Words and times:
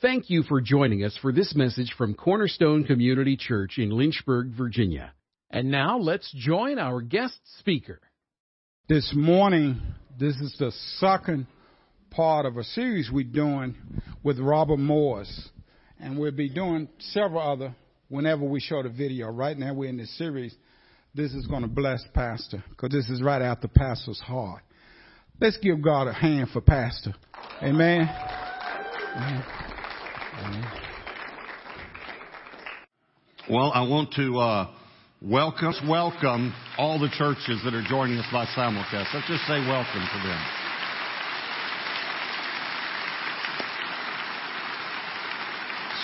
Thank 0.00 0.30
you 0.30 0.44
for 0.44 0.60
joining 0.60 1.02
us 1.02 1.18
for 1.20 1.32
this 1.32 1.56
message 1.56 1.92
from 1.98 2.14
Cornerstone 2.14 2.84
Community 2.84 3.36
Church 3.36 3.78
in 3.78 3.90
Lynchburg, 3.90 4.52
Virginia. 4.56 5.12
And 5.50 5.72
now 5.72 5.98
let's 5.98 6.32
join 6.36 6.78
our 6.78 7.00
guest 7.00 7.36
speaker. 7.58 7.98
This 8.88 9.12
morning, 9.12 9.80
this 10.16 10.36
is 10.36 10.54
the 10.56 10.70
second 10.98 11.48
part 12.10 12.46
of 12.46 12.56
a 12.58 12.62
series 12.62 13.10
we're 13.12 13.24
doing 13.24 13.74
with 14.22 14.38
Robert 14.38 14.76
Morris. 14.76 15.48
And 15.98 16.16
we'll 16.16 16.30
be 16.30 16.48
doing 16.48 16.88
several 17.00 17.42
other 17.42 17.74
whenever 18.08 18.44
we 18.44 18.60
show 18.60 18.84
the 18.84 18.90
video. 18.90 19.26
Right 19.32 19.58
now, 19.58 19.74
we're 19.74 19.88
in 19.88 19.96
this 19.96 20.16
series. 20.16 20.54
This 21.12 21.32
is 21.32 21.48
going 21.48 21.62
to 21.62 21.68
bless 21.68 22.04
Pastor 22.14 22.62
because 22.70 22.90
this 22.90 23.10
is 23.10 23.20
right 23.20 23.42
after 23.42 23.66
Pastor's 23.66 24.20
heart. 24.20 24.62
Let's 25.40 25.58
give 25.58 25.82
God 25.82 26.06
a 26.06 26.12
hand 26.12 26.50
for 26.52 26.60
Pastor. 26.60 27.14
Amen. 27.64 28.08
Amen. 29.16 29.67
Well, 33.50 33.72
I 33.74 33.88
want 33.88 34.12
to 34.14 34.38
uh, 34.38 34.70
welcome 35.20 35.74
welcome 35.88 36.54
all 36.76 37.00
the 37.00 37.08
churches 37.08 37.60
that 37.64 37.74
are 37.74 37.82
joining 37.88 38.18
us 38.18 38.26
by 38.30 38.44
simulcast. 38.46 39.12
Let's 39.14 39.26
just 39.26 39.44
say 39.46 39.58
welcome 39.66 40.06
to 40.12 40.28
them. 40.28 40.40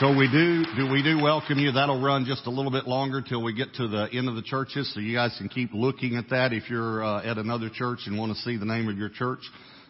So 0.01 0.16
we 0.19 0.28
do, 0.28 0.64
do 0.75 0.91
we 0.91 1.05
do 1.05 1.23
welcome 1.23 1.61
you. 1.61 1.70
That'll 1.70 2.03
run 2.03 2.25
just 2.25 2.47
a 2.47 2.51
little 2.51 2.73
bit 2.73 2.89
longer 2.89 3.23
till 3.23 3.41
we 3.41 3.55
get 3.55 3.75
to 3.75 3.87
the 3.87 4.09
end 4.12 4.28
of 4.28 4.34
the 4.34 4.42
churches, 4.42 4.92
so 4.92 4.98
you 4.98 5.14
guys 5.14 5.33
can 5.39 5.48
keep 5.48 5.73
looking 5.73 6.16
at 6.16 6.30
that 6.30 6.53
if 6.53 6.69
you're 6.69 7.05
uh, 7.05 7.23
at 7.23 7.39
another 7.39 7.70
church 7.73 8.01
and 8.06 8.19
want 8.19 8.34
to 8.34 8.42
see 8.42 8.56
the 8.56 8.64
name 8.64 8.89
of 8.89 8.98
your 8.98 9.11
church. 9.11 9.39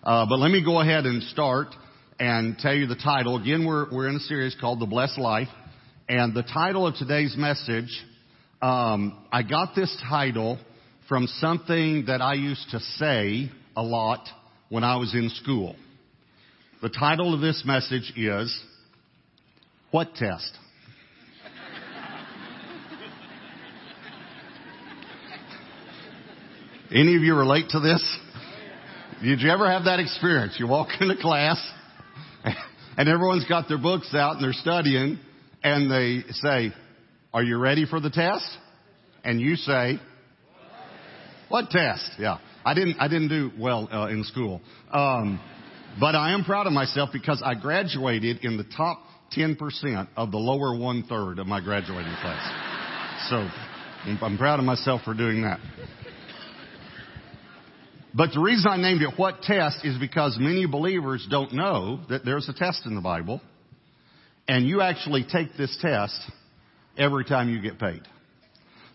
Uh, 0.02 0.27
but 0.29 0.38
let 0.38 0.51
me 0.51 0.63
go 0.63 0.80
ahead 0.80 1.07
and 1.07 1.23
start 1.23 1.69
and 2.18 2.59
tell 2.59 2.74
you 2.74 2.86
the 2.86 2.96
title. 2.96 3.36
Again, 3.36 3.66
we're, 3.66 3.92
we're 3.92 4.09
in 4.09 4.16
a 4.16 4.20
series 4.20 4.56
called 4.60 4.80
The 4.80 4.86
Blessed 4.86 5.18
Life. 5.18 5.48
And 6.09 6.34
the 6.34 6.42
title 6.42 6.87
of 6.87 6.95
today's 6.95 7.34
message, 7.37 7.90
um, 8.62 9.26
I 9.32 9.43
got 9.43 9.74
this 9.74 9.95
title 10.09 10.59
from 11.09 11.26
something 11.26 12.04
that 12.06 12.23
I 12.23 12.34
used 12.34 12.71
to 12.71 12.79
say 12.80 13.51
a 13.76 13.82
lot 13.82 14.29
when 14.68 14.84
I 14.84 14.96
was 14.96 15.12
in 15.15 15.30
school. 15.30 15.74
The 16.82 16.90
title 16.90 17.34
of 17.34 17.40
this 17.40 17.65
message 17.66 18.12
is, 18.16 18.56
What 19.90 20.15
Test? 20.15 20.56
Any 26.90 27.16
of 27.16 27.23
you 27.23 27.34
relate 27.34 27.71
to 27.71 27.80
this? 27.80 28.18
Did 29.23 29.40
you 29.40 29.51
ever 29.51 29.71
have 29.71 29.84
that 29.84 30.01
experience? 30.01 30.56
You 30.59 30.66
walk 30.68 30.88
into 31.01 31.16
class 31.16 31.59
and 32.96 33.09
everyone's 33.09 33.46
got 33.46 33.68
their 33.68 33.78
books 33.78 34.14
out 34.14 34.37
and 34.37 34.45
they're 34.45 34.52
studying 34.52 35.18
and 35.62 35.90
they 35.90 36.30
say, 36.32 36.73
are 37.32 37.42
you 37.42 37.59
ready 37.59 37.87
for 37.87 38.00
the 38.00 38.10
test? 38.10 38.46
And 39.24 39.40
you 39.40 39.56
say, 39.56 39.98
what 41.48 41.70
test? 41.70 42.10
Yeah. 42.18 42.38
I 42.65 42.74
didn't, 42.74 42.96
I 42.98 43.09
didn't 43.09 43.28
do 43.28 43.50
well 43.59 43.88
uh, 43.92 44.06
in 44.09 44.24
school. 44.24 44.60
Um, 44.92 45.40
but 46.00 46.15
I 46.15 46.32
am 46.32 46.45
proud 46.45 46.66
of 46.66 46.72
myself 46.72 47.10
because 47.12 47.42
I 47.45 47.54
graduated 47.54 48.45
in 48.45 48.56
the 48.56 48.65
top 48.76 49.02
10% 49.37 50.09
of 50.16 50.30
the 50.30 50.38
lower 50.38 50.76
one 50.76 51.04
third 51.04 51.38
of 51.38 51.46
my 51.46 51.60
graduating 51.60 52.15
class. 52.20 53.28
So 53.30 53.48
I'm 54.24 54.38
proud 54.38 54.59
of 54.59 54.65
myself 54.65 55.02
for 55.04 55.15
doing 55.15 55.42
that. 55.42 55.60
But 58.16 58.30
the 58.32 58.40
reason 58.40 58.70
I 58.70 58.76
named 58.76 59.02
it 59.02 59.18
What 59.18 59.43
Test 59.43 59.84
is 59.84 59.98
because 59.98 60.37
many 60.38 60.66
believers 60.66 61.26
don't 61.29 61.52
know 61.52 62.01
that 62.09 62.24
there's 62.24 62.48
a 62.48 62.52
test 62.52 62.87
in 62.87 62.95
the 62.95 63.01
Bible. 63.01 63.40
And 64.47 64.69
you 64.69 64.82
actually 64.82 65.25
take 65.28 65.56
this 65.56 65.76
test 65.81 66.15
every 66.97 67.25
time 67.25 67.48
you 67.48 67.60
get 67.60 67.81
paid. 67.81 68.03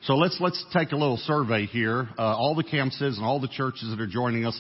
So 0.04 0.14
let's, 0.14 0.38
let's 0.40 0.64
take 0.72 0.94
a 0.94 0.96
little 0.96 1.18
survey 1.18 1.66
here. 1.66 2.08
Uh, 2.18 2.22
all 2.22 2.56
the 2.56 2.64
campuses 2.64 3.18
and 3.18 3.26
all 3.26 3.42
the 3.42 3.50
churches 3.50 3.90
that 3.90 4.00
are 4.00 4.08
joining 4.08 4.46
us, 4.46 4.60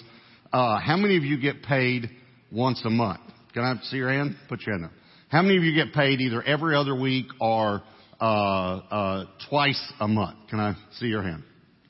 uh, 0.51 0.79
how 0.79 0.97
many 0.97 1.15
of 1.15 1.23
you 1.23 1.39
get 1.39 1.63
paid 1.63 2.09
once 2.51 2.81
a 2.83 2.89
month? 2.89 3.21
Can 3.53 3.63
I 3.63 3.75
see 3.83 3.95
your 3.97 4.11
hand? 4.11 4.35
Put 4.49 4.61
your 4.65 4.75
hand 4.75 4.85
up. 4.85 4.91
How 5.29 5.41
many 5.41 5.55
of 5.55 5.63
you 5.63 5.73
get 5.73 5.93
paid 5.93 6.19
either 6.19 6.43
every 6.43 6.75
other 6.75 6.99
week 6.99 7.27
or 7.39 7.81
uh, 8.19 8.23
uh, 8.23 9.25
twice 9.49 9.81
a 10.01 10.07
month? 10.07 10.49
Can 10.49 10.59
I 10.59 10.75
see 10.97 11.05
your 11.05 11.23
hand? 11.23 11.43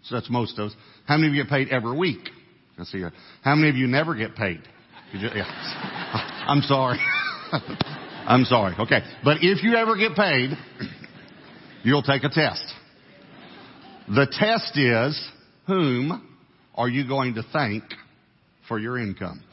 So 0.04 0.16
that's 0.16 0.30
most 0.30 0.60
of 0.60 0.68
us. 0.68 0.76
How 1.06 1.18
many 1.18 1.30
of 1.30 1.34
you 1.34 1.44
get 1.44 1.50
paid 1.50 1.70
every 1.70 1.98
week? 1.98 2.30
I 2.80 2.84
see 2.86 3.00
you. 3.00 3.10
How 3.42 3.56
many 3.56 3.70
of 3.70 3.76
you 3.76 3.88
never 3.88 4.16
get 4.16 4.36
paid? 4.36 4.62
You, 5.14 5.28
yeah. 5.36 5.44
I'm 6.48 6.62
sorry. 6.62 7.00
I'm 8.28 8.46
sorry. 8.46 8.76
Okay. 8.80 9.00
But 9.24 9.38
if 9.42 9.64
you 9.64 9.76
ever 9.76 9.98
get 9.98 10.16
paid, 10.16 10.52
you'll 11.84 12.04
take 12.04 12.24
a 12.24 12.30
test. 12.30 12.64
The 14.08 14.28
test 14.32 14.78
is, 14.78 15.30
whom 15.68 16.26
are 16.76 16.90
you 16.90 17.08
going 17.08 17.36
to 17.36 17.44
thank 17.52 17.84
for 18.68 18.80
your 18.80 18.98
income? 18.98 19.44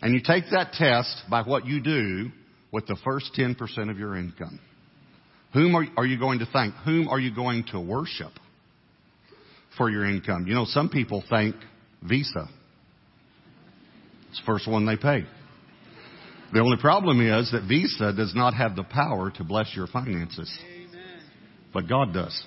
And 0.00 0.14
you 0.14 0.20
take 0.24 0.44
that 0.52 0.72
test 0.72 1.24
by 1.28 1.42
what 1.42 1.66
you 1.66 1.82
do 1.82 2.30
with 2.72 2.86
the 2.86 2.96
first 3.04 3.32
10% 3.36 3.90
of 3.90 3.98
your 3.98 4.16
income. 4.16 4.60
Whom 5.52 5.74
are, 5.74 5.84
are 5.96 6.06
you 6.06 6.18
going 6.18 6.40
to 6.40 6.46
thank? 6.46 6.74
Whom 6.84 7.08
are 7.08 7.18
you 7.18 7.34
going 7.34 7.64
to 7.72 7.80
worship? 7.80 8.32
For 9.78 9.88
your 9.88 10.04
income. 10.04 10.46
You 10.46 10.54
know, 10.54 10.66
some 10.66 10.90
people 10.90 11.24
thank 11.30 11.54
Visa. 12.02 12.48
It's 14.28 14.40
the 14.40 14.46
first 14.46 14.68
one 14.68 14.84
they 14.84 14.96
pay. 14.96 15.24
The 16.52 16.60
only 16.60 16.76
problem 16.78 17.20
is 17.20 17.50
that 17.52 17.66
Visa 17.68 18.12
does 18.12 18.34
not 18.34 18.54
have 18.54 18.76
the 18.76 18.84
power 18.84 19.30
to 19.32 19.44
bless 19.44 19.74
your 19.74 19.86
finances. 19.86 20.50
Amen. 20.64 21.20
But 21.72 21.88
God 21.88 22.12
does. 22.12 22.42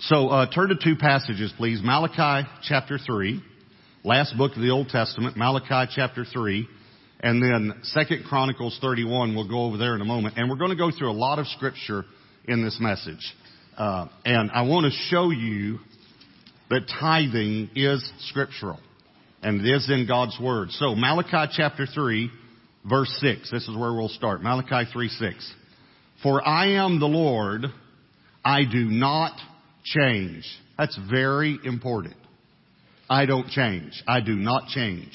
So 0.00 0.28
uh, 0.28 0.50
turn 0.52 0.68
to 0.68 0.76
two 0.82 0.96
passages, 0.96 1.52
please. 1.56 1.80
Malachi 1.82 2.48
chapter 2.62 2.98
3, 2.98 3.42
last 4.02 4.36
book 4.36 4.52
of 4.56 4.62
the 4.62 4.70
Old 4.70 4.88
Testament, 4.88 5.36
Malachi 5.36 5.92
chapter 5.94 6.24
3, 6.24 6.68
and 7.20 7.42
then 7.42 7.74
Second 7.82 8.24
Chronicles 8.24 8.78
31. 8.80 9.34
We'll 9.36 9.48
go 9.48 9.64
over 9.64 9.76
there 9.76 9.94
in 9.94 10.00
a 10.00 10.06
moment. 10.06 10.38
And 10.38 10.48
we're 10.48 10.56
going 10.56 10.70
to 10.70 10.76
go 10.76 10.90
through 10.90 11.10
a 11.10 11.12
lot 11.12 11.38
of 11.38 11.46
scripture 11.48 12.04
in 12.46 12.64
this 12.64 12.78
message. 12.80 13.34
Uh, 13.76 14.08
and 14.24 14.50
I 14.50 14.62
want 14.62 14.86
to 14.86 14.98
show 15.08 15.30
you 15.30 15.78
that 16.70 16.88
tithing 17.00 17.70
is 17.74 18.10
scriptural 18.28 18.78
and 19.42 19.64
it 19.64 19.70
is 19.70 19.90
in 19.90 20.06
God's 20.06 20.38
Word. 20.40 20.70
So 20.70 20.94
Malachi 20.94 21.52
chapter 21.56 21.86
3 21.86 22.30
verse 22.88 23.14
6, 23.20 23.50
this 23.50 23.68
is 23.68 23.76
where 23.76 23.92
we'll 23.92 24.08
start. 24.08 24.42
Malachi 24.42 24.90
3 24.90 25.08
6. 25.08 25.54
For 26.22 26.46
I 26.46 26.72
am 26.84 27.00
the 27.00 27.06
Lord, 27.06 27.66
I 28.44 28.64
do 28.64 28.84
not 28.84 29.38
change. 29.84 30.44
That's 30.78 30.98
very 31.10 31.58
important. 31.64 32.16
I 33.08 33.26
don't 33.26 33.48
change. 33.48 34.02
I 34.06 34.20
do 34.20 34.34
not 34.34 34.68
change. 34.68 35.12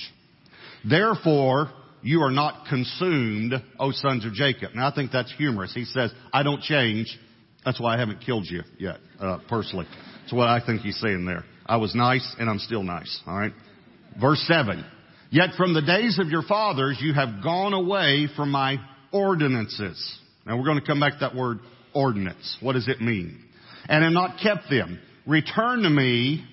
Therefore, 0.88 1.72
you 2.02 2.22
are 2.22 2.32
not 2.32 2.68
consumed, 2.68 3.54
O 3.80 3.92
sons 3.92 4.26
of 4.26 4.34
Jacob. 4.34 4.76
Now 4.76 4.90
I 4.90 4.94
think 4.94 5.12
that's 5.12 5.34
humorous. 5.38 5.74
He 5.74 5.86
says, 5.86 6.12
I 6.34 6.44
don't 6.44 6.62
change. 6.62 7.08
That's 7.64 7.80
why 7.80 7.96
I 7.96 8.00
haven't 8.00 8.22
killed 8.22 8.46
you 8.48 8.62
yet, 8.78 8.98
uh, 9.20 9.40
personally. 9.50 9.88
That's 10.26 10.34
what 10.34 10.48
I 10.48 10.60
think 10.66 10.82
he's 10.82 11.00
saying 11.00 11.26
there. 11.26 11.44
I 11.68 11.78
was 11.78 11.94
nice 11.94 12.36
and 12.40 12.50
I'm 12.50 12.58
still 12.58 12.82
nice. 12.82 13.22
All 13.28 13.38
right. 13.38 13.54
Verse 14.20 14.44
seven. 14.48 14.84
Yet 15.30 15.52
from 15.56 15.76
the 15.76 15.84
days 15.84 16.18
of 16.18 16.30
your 16.30 16.42
fathers 16.42 16.98
you 17.00 17.14
have 17.14 17.44
gone 17.44 17.74
away 17.74 18.28
from 18.36 18.50
my 18.50 18.78
ordinances. 19.12 20.18
Now 20.48 20.58
we're 20.58 20.66
going 20.66 20.80
to 20.80 20.86
come 20.86 21.00
back 21.00 21.14
to 21.14 21.20
that 21.20 21.36
word 21.36 21.60
ordinance. 21.94 22.58
What 22.60 22.74
does 22.74 22.88
it 22.88 23.02
mean? 23.02 23.40
And 23.88 24.04
have 24.04 24.14
not 24.14 24.40
kept 24.42 24.68
them. 24.68 25.00
Return 25.28 25.84
to 25.84 25.92
me 25.92 26.44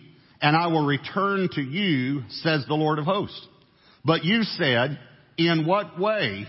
and 0.42 0.54
I 0.54 0.66
will 0.66 0.84
return 0.84 1.48
to 1.54 1.62
you, 1.62 2.24
says 2.28 2.66
the 2.68 2.74
Lord 2.74 2.98
of 2.98 3.06
hosts. 3.06 3.48
But 4.04 4.22
you 4.22 4.42
said, 4.42 4.98
in 5.38 5.64
what 5.66 5.98
way 5.98 6.46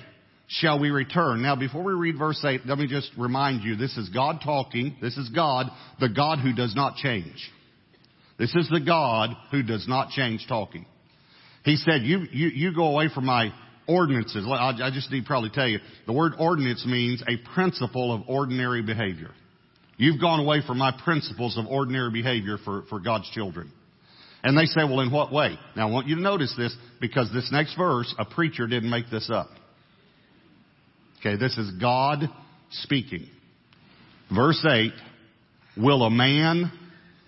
shall 0.48 0.80
we 0.80 0.90
return? 0.90 1.42
Now, 1.42 1.56
before 1.56 1.84
we 1.84 1.94
read 1.94 2.18
verse 2.18 2.44
8, 2.44 2.62
let 2.66 2.78
me 2.78 2.88
just 2.88 3.12
remind 3.18 3.64
you, 3.64 3.76
this 3.76 3.98
is 3.98 4.10
God 4.10 4.40
talking. 4.44 4.96
This 5.02 5.18
is 5.18 5.30
God, 5.30 5.68
the 6.00 6.10
God 6.10 6.40
who 6.40 6.54
does 6.54 6.76
not 6.76 6.96
change. 6.96 7.52
This 8.38 8.54
is 8.56 8.70
the 8.70 8.82
God 8.82 9.32
who 9.52 9.64
does 9.64 9.88
not 9.88 10.10
change 10.10 10.46
talking. 10.48 10.86
He 11.64 11.78
said, 11.78 12.02
you, 12.02 12.26
you, 12.32 12.48
you 12.48 12.76
go 12.76 12.88
away 12.88 13.10
from 13.14 13.26
my 13.26 13.54
ordinances. 13.88 14.46
I, 14.48 14.74
I 14.82 14.92
just 14.94 15.12
need 15.12 15.22
to 15.22 15.28
probably 15.28 15.50
tell 15.50 15.68
you, 15.68 15.80
the 16.06 16.14
word 16.14 16.34
ordinance 16.40 16.86
means 16.86 17.24
a 17.28 17.38
principle 17.54 18.14
of 18.14 18.24
ordinary 18.28 18.82
behavior. 18.82 19.32
You've 19.98 20.20
gone 20.20 20.40
away 20.40 20.62
from 20.66 20.80
my 20.80 20.92
principles 21.04 21.58
of 21.58 21.68
ordinary 21.68 22.12
behavior 22.12 22.58
for, 22.64 22.84
for 22.90 23.00
God's 23.00 23.30
children. 23.30 23.72
And 24.44 24.58
they 24.58 24.66
say, 24.66 24.84
well, 24.84 25.00
in 25.00 25.12
what 25.12 25.32
way? 25.32 25.58
Now, 25.76 25.88
I 25.88 25.92
want 25.92 26.08
you 26.08 26.16
to 26.16 26.22
notice 26.22 26.54
this 26.58 26.76
because 27.00 27.32
this 27.32 27.50
next 27.52 27.78
verse, 27.78 28.14
a 28.20 28.26
preacher 28.26 28.68
didn't 28.68 28.90
make 28.90 29.10
this 29.10 29.30
up. 29.32 29.50
Okay, 31.26 31.38
this 31.38 31.58
is 31.58 31.72
God 31.80 32.30
speaking. 32.72 33.30
Verse 34.34 34.62
8, 34.70 34.92
will 35.78 36.04
a 36.04 36.10
man 36.10 36.70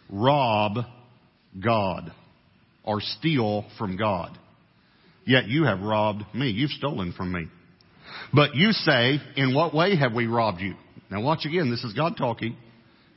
rob 0.10 0.80
God 1.64 2.12
or 2.84 3.00
steal 3.00 3.64
from 3.78 3.96
God? 3.96 4.38
Yet 5.26 5.48
you 5.48 5.64
have 5.64 5.80
robbed 5.80 6.24
me. 6.34 6.50
You've 6.50 6.72
stolen 6.72 7.14
from 7.14 7.32
me. 7.32 7.46
But 8.34 8.56
you 8.56 8.74
say, 8.74 9.22
in 9.38 9.56
what 9.56 9.74
way 9.74 9.96
have 9.96 10.14
we 10.14 10.28
robbed 10.28 10.60
you? 10.60 10.74
Now 11.10 11.22
watch 11.22 11.46
again, 11.46 11.72
this 11.72 11.86
is 11.86 11.94
God 11.94 12.16
talking. 12.18 12.58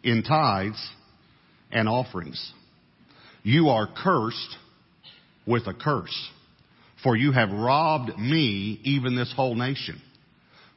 In 0.04 0.22
tithes 0.22 0.80
and 1.72 1.88
offerings. 1.88 2.52
You 3.42 3.70
are 3.70 3.88
cursed 4.00 4.56
with 5.44 5.66
a 5.66 5.74
curse. 5.74 6.30
For 7.02 7.16
you 7.16 7.32
have 7.32 7.50
robbed 7.50 8.16
me, 8.16 8.80
even 8.84 9.16
this 9.16 9.32
whole 9.34 9.56
nation. 9.56 10.00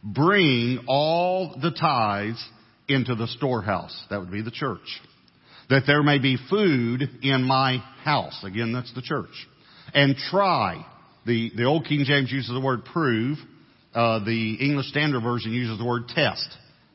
Bring 0.03 0.85
all 0.87 1.57
the 1.61 1.71
tithes 1.71 2.43
into 2.87 3.15
the 3.15 3.27
storehouse. 3.27 3.95
That 4.09 4.19
would 4.19 4.31
be 4.31 4.41
the 4.41 4.51
church. 4.51 5.01
That 5.69 5.83
there 5.87 6.03
may 6.03 6.19
be 6.19 6.37
food 6.49 7.03
in 7.21 7.43
my 7.43 7.77
house. 8.03 8.43
Again, 8.43 8.73
that's 8.73 8.93
the 8.93 9.01
church. 9.01 9.47
And 9.93 10.15
try. 10.29 10.85
The, 11.25 11.51
the 11.55 11.65
old 11.65 11.85
King 11.85 12.03
James 12.05 12.31
uses 12.31 12.51
the 12.51 12.59
word 12.59 12.85
prove. 12.85 13.37
Uh, 13.93 14.23
the 14.23 14.55
English 14.55 14.87
Standard 14.87 15.21
Version 15.21 15.53
uses 15.53 15.77
the 15.77 15.85
word 15.85 16.07
test. 16.07 16.47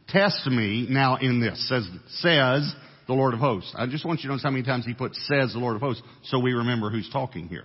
Test 0.09 0.47
me 0.47 0.87
now 0.89 1.17
in 1.17 1.41
this, 1.41 1.69
says, 1.69 1.87
says 2.09 2.75
the 3.07 3.13
Lord 3.13 3.35
of 3.35 3.41
hosts. 3.41 3.73
I 3.77 3.87
just 3.87 4.05
want 4.05 4.21
you 4.21 4.25
to 4.25 4.29
notice 4.29 4.43
how 4.43 4.51
many 4.51 4.63
times 4.63 4.85
he 4.87 4.95
puts 4.95 5.19
says 5.27 5.53
the 5.53 5.59
Lord 5.59 5.77
of 5.77 5.83
hosts 5.83 6.03
so 6.25 6.39
we 6.39 6.53
remember 6.53 6.91
who's 6.91 7.09
talking 7.13 7.49
here. 7.49 7.65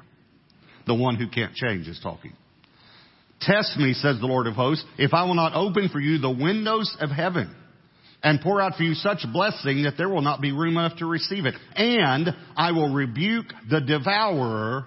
The 0.87 0.95
one 0.95 1.15
who 1.15 1.27
can't 1.27 1.53
change 1.53 1.87
is 1.87 1.99
talking. 2.01 2.33
Test 3.41 3.77
me, 3.77 3.93
says 3.93 4.19
the 4.19 4.27
Lord 4.27 4.47
of 4.47 4.53
hosts, 4.53 4.85
if 4.97 5.13
I 5.13 5.23
will 5.23 5.33
not 5.33 5.53
open 5.55 5.89
for 5.89 5.99
you 5.99 6.19
the 6.19 6.29
windows 6.29 6.95
of 6.99 7.09
heaven 7.09 7.55
and 8.23 8.39
pour 8.39 8.61
out 8.61 8.75
for 8.75 8.83
you 8.83 8.93
such 8.93 9.25
blessing 9.33 9.83
that 9.83 9.95
there 9.97 10.09
will 10.09 10.21
not 10.21 10.41
be 10.41 10.51
room 10.51 10.77
enough 10.77 10.97
to 10.99 11.05
receive 11.07 11.45
it. 11.45 11.55
And 11.75 12.29
I 12.55 12.71
will 12.71 12.93
rebuke 12.93 13.47
the 13.69 13.81
devourer 13.81 14.85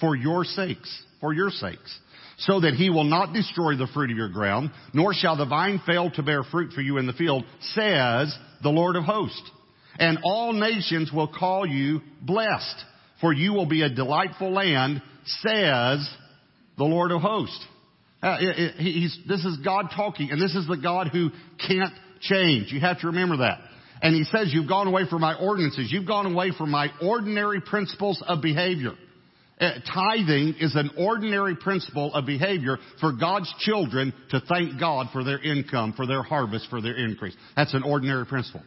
for 0.00 0.16
your 0.16 0.44
sakes, 0.44 1.02
for 1.20 1.32
your 1.32 1.50
sakes, 1.50 1.96
so 2.38 2.60
that 2.60 2.74
he 2.74 2.90
will 2.90 3.04
not 3.04 3.32
destroy 3.32 3.76
the 3.76 3.86
fruit 3.94 4.10
of 4.10 4.16
your 4.16 4.30
ground, 4.30 4.72
nor 4.92 5.14
shall 5.14 5.36
the 5.36 5.46
vine 5.46 5.80
fail 5.86 6.10
to 6.12 6.24
bear 6.24 6.42
fruit 6.42 6.72
for 6.72 6.80
you 6.80 6.98
in 6.98 7.06
the 7.06 7.12
field, 7.12 7.44
says 7.60 8.36
the 8.62 8.68
Lord 8.68 8.96
of 8.96 9.04
hosts. 9.04 9.50
And 9.98 10.18
all 10.24 10.52
nations 10.52 11.12
will 11.12 11.28
call 11.28 11.66
you 11.66 12.00
blessed, 12.20 12.84
for 13.20 13.32
you 13.32 13.52
will 13.52 13.66
be 13.66 13.82
a 13.82 13.94
delightful 13.94 14.50
land, 14.50 15.02
says 15.24 16.08
the 16.76 16.84
Lord 16.84 17.12
of 17.12 17.20
hosts. 17.20 17.64
Uh, 18.22 18.38
this 19.26 19.44
is 19.44 19.58
God 19.64 19.86
talking, 19.94 20.30
and 20.30 20.40
this 20.40 20.54
is 20.54 20.66
the 20.68 20.76
God 20.76 21.08
who 21.08 21.30
can't 21.66 21.92
change. 22.20 22.70
You 22.72 22.80
have 22.80 23.00
to 23.00 23.08
remember 23.08 23.38
that. 23.38 23.58
And 24.00 24.14
he 24.14 24.24
says, 24.24 24.52
you've 24.52 24.68
gone 24.68 24.86
away 24.86 25.02
from 25.08 25.20
my 25.20 25.34
ordinances. 25.34 25.90
You've 25.90 26.06
gone 26.06 26.26
away 26.26 26.52
from 26.56 26.70
my 26.70 26.88
ordinary 27.00 27.60
principles 27.60 28.22
of 28.26 28.42
behavior. 28.42 28.92
Uh, 29.60 29.74
tithing 29.94 30.56
is 30.60 30.74
an 30.74 30.90
ordinary 30.98 31.54
principle 31.54 32.12
of 32.14 32.26
behavior 32.26 32.78
for 33.00 33.12
God's 33.12 33.52
children 33.60 34.12
to 34.30 34.40
thank 34.48 34.80
God 34.80 35.08
for 35.12 35.22
their 35.22 35.40
income, 35.40 35.92
for 35.96 36.06
their 36.06 36.22
harvest, 36.22 36.66
for 36.68 36.80
their 36.80 36.96
increase. 36.96 37.36
That's 37.54 37.74
an 37.74 37.84
ordinary 37.84 38.26
principle. 38.26 38.62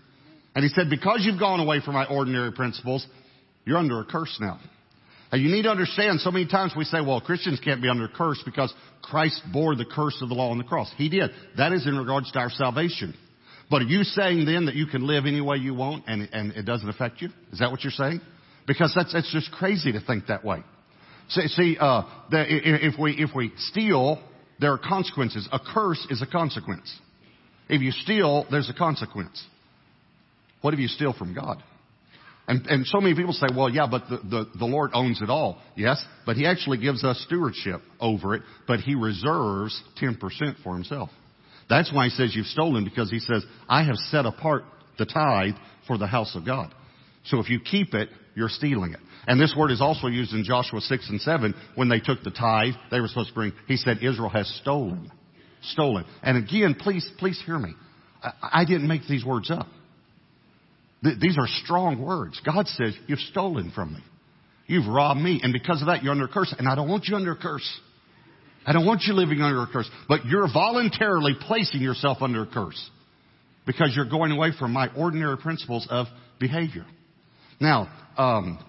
And 0.56 0.64
he 0.64 0.70
said, 0.70 0.90
because 0.90 1.20
you've 1.24 1.40
gone 1.40 1.60
away 1.60 1.82
from 1.84 1.96
my 1.96 2.06
ordinary 2.06 2.54
principles, 2.54 3.06
you're 3.66 3.78
under 3.78 4.00
a 4.00 4.06
curse 4.06 4.38
now. 4.40 4.60
And 5.32 5.42
you 5.42 5.50
need 5.50 5.64
to 5.64 5.70
understand, 5.70 6.22
so 6.22 6.32
many 6.32 6.46
times 6.46 6.74
we 6.78 6.86
say, 6.86 7.02
well, 7.02 7.20
Christians 7.20 7.60
can't 7.64 7.82
be 7.82 7.90
under 7.90 8.08
curse 8.08 8.42
because 8.46 8.74
Christ 9.02 9.42
bore 9.52 9.76
the 9.76 9.86
curse 9.86 10.18
of 10.22 10.30
the 10.30 10.36
law 10.36 10.52
on 10.52 10.58
the 10.58 10.64
cross. 10.64 10.92
He 10.98 11.10
did. 11.10 11.32
That 11.58 11.72
is 11.72 11.88
in 11.88 11.98
regards 11.98 12.32
to 12.32 12.40
our 12.40 12.50
salvation. 12.50 13.16
But 13.70 13.82
are 13.82 13.86
you 13.86 14.04
saying 14.04 14.46
then 14.46 14.66
that 14.66 14.76
you 14.76 14.86
can 14.86 15.06
live 15.08 15.26
any 15.26 15.42
way 15.42 15.58
you 15.58 15.74
want 15.74 16.06
and, 16.08 16.30
and 16.32 16.52
it 16.52 16.64
doesn't 16.64 16.88
affect 16.88 17.22
you? 17.22 17.30
Is 17.52 17.60
that 17.60 17.72
what 17.72 17.84
you're 17.84 17.92
saying? 17.92 18.22
Because 18.68 18.94
that's, 18.96 19.14
that's 19.14 19.32
just 19.32 19.52
crazy 19.52 19.92
to 19.92 20.00
think 20.00 20.28
that 20.28 20.46
way. 20.46 20.64
See, 21.30 21.48
see 21.48 21.78
uh, 21.80 22.04
the, 22.30 22.46
if, 22.48 23.00
we, 23.00 23.14
if 23.14 23.32
we 23.36 23.52
steal, 23.58 24.22
there 24.60 24.72
are 24.72 24.78
consequences. 24.78 25.50
A 25.52 25.60
curse 25.60 26.06
is 26.10 26.22
a 26.22 26.28
consequence. 26.28 26.94
If 27.68 27.82
you 27.82 27.92
steal, 27.92 28.46
there's 28.52 28.70
a 28.70 28.74
consequence. 28.74 29.44
What 30.62 30.74
if 30.74 30.80
you 30.80 30.88
steal 30.88 31.14
from 31.14 31.34
God? 31.34 31.64
And, 32.48 32.66
and 32.68 32.86
so 32.86 33.02
many 33.02 33.16
people 33.16 33.34
say, 33.34 33.48
well, 33.56 33.70
yeah, 33.70 33.88
but 33.90 34.04
the, 34.08 34.18
the, 34.18 34.46
the 34.60 34.66
Lord 34.66 34.92
owns 34.94 35.22
it 35.22 35.30
all. 35.30 35.62
Yes, 35.76 36.04
but 36.26 36.36
He 36.36 36.46
actually 36.46 36.78
gives 36.78 37.04
us 37.04 37.20
stewardship 37.26 37.82
over 38.00 38.36
it, 38.36 38.44
but 38.68 38.82
He 38.82 38.94
reserves 38.94 39.82
10% 40.02 40.20
for 40.64 40.76
Himself. 40.76 41.10
That's 41.70 41.92
why 41.92 42.06
He 42.06 42.12
says 42.12 42.36
you've 42.36 42.46
stolen, 42.46 42.84
because 42.84 43.10
He 43.10 43.20
says, 43.20 43.44
I 43.68 43.84
have 43.84 43.96
set 43.96 44.26
apart 44.26 44.64
the 45.00 45.06
tithe 45.06 45.56
for 45.88 45.98
the 45.98 46.08
house 46.08 46.36
of 46.36 46.46
God. 46.46 46.74
So 47.26 47.40
if 47.40 47.50
you 47.50 47.60
keep 47.60 47.94
it, 47.96 48.10
you're 48.36 48.50
stealing 48.50 48.94
it. 48.94 49.00
And 49.28 49.42
this 49.42 49.56
word 49.58 49.72
is 49.72 49.82
also 49.82 50.08
used 50.08 50.34
in 50.34 50.44
Joshua 50.44 50.82
6 50.82 51.10
and 51.10 51.20
7 51.20 51.56
when 51.74 51.90
they 51.90 52.00
took 52.00 52.22
the 52.24 52.32
tithe 52.32 52.76
they 52.92 53.00
were 53.00 53.08
supposed 53.08 53.30
to 53.30 53.36
bring. 53.36 53.54
He 53.68 53.78
said, 53.78 53.98
Israel 54.04 54.30
has 54.30 54.48
stolen. 54.62 55.12
Stolen. 55.64 56.06
And 56.22 56.38
again, 56.38 56.76
please, 56.80 57.08
please 57.18 57.42
hear 57.44 57.58
me. 57.58 57.74
I, 58.22 58.62
I 58.62 58.66
didn't 58.66 58.88
make 58.88 59.08
these 59.08 59.26
words 59.26 59.50
up. 59.50 59.66
Th- 61.06 61.20
these 61.20 61.38
are 61.38 61.48
strong 61.64 62.02
words. 62.02 62.42
God 62.44 62.68
says, 62.68 62.96
You've 63.08 63.20
stolen 63.20 63.72
from 63.74 63.94
me. 63.94 64.00
You've 64.66 64.88
robbed 64.88 65.22
me. 65.22 65.40
And 65.44 65.54
because 65.54 65.82
of 65.82 65.88
that, 65.88 66.04
you're 66.04 66.12
under 66.12 66.26
a 66.26 66.30
curse. 66.30 66.54
And 66.58 66.68
I 66.68 66.74
don't 66.74 66.90
want 66.90 67.06
you 67.06 67.16
under 67.16 67.32
a 67.32 67.38
curse. 67.38 67.80
I 68.66 68.74
don't 68.74 68.88
want 68.88 69.04
you 69.04 69.14
living 69.14 69.40
under 69.42 69.62
a 69.62 69.68
curse. 69.68 69.88
But 70.10 70.26
you're 70.26 70.52
voluntarily 70.52 71.34
placing 71.40 71.82
yourself 71.82 72.18
under 72.22 72.42
a 72.42 72.48
curse 72.48 72.90
because 73.68 73.94
you're 73.96 74.10
going 74.10 74.32
away 74.32 74.52
from 74.58 74.74
my 74.74 74.90
ordinary 74.96 75.38
principles 75.38 75.88
of 75.92 76.08
behavior. 76.40 76.86
Now, 77.60 77.88
um, 78.18 78.60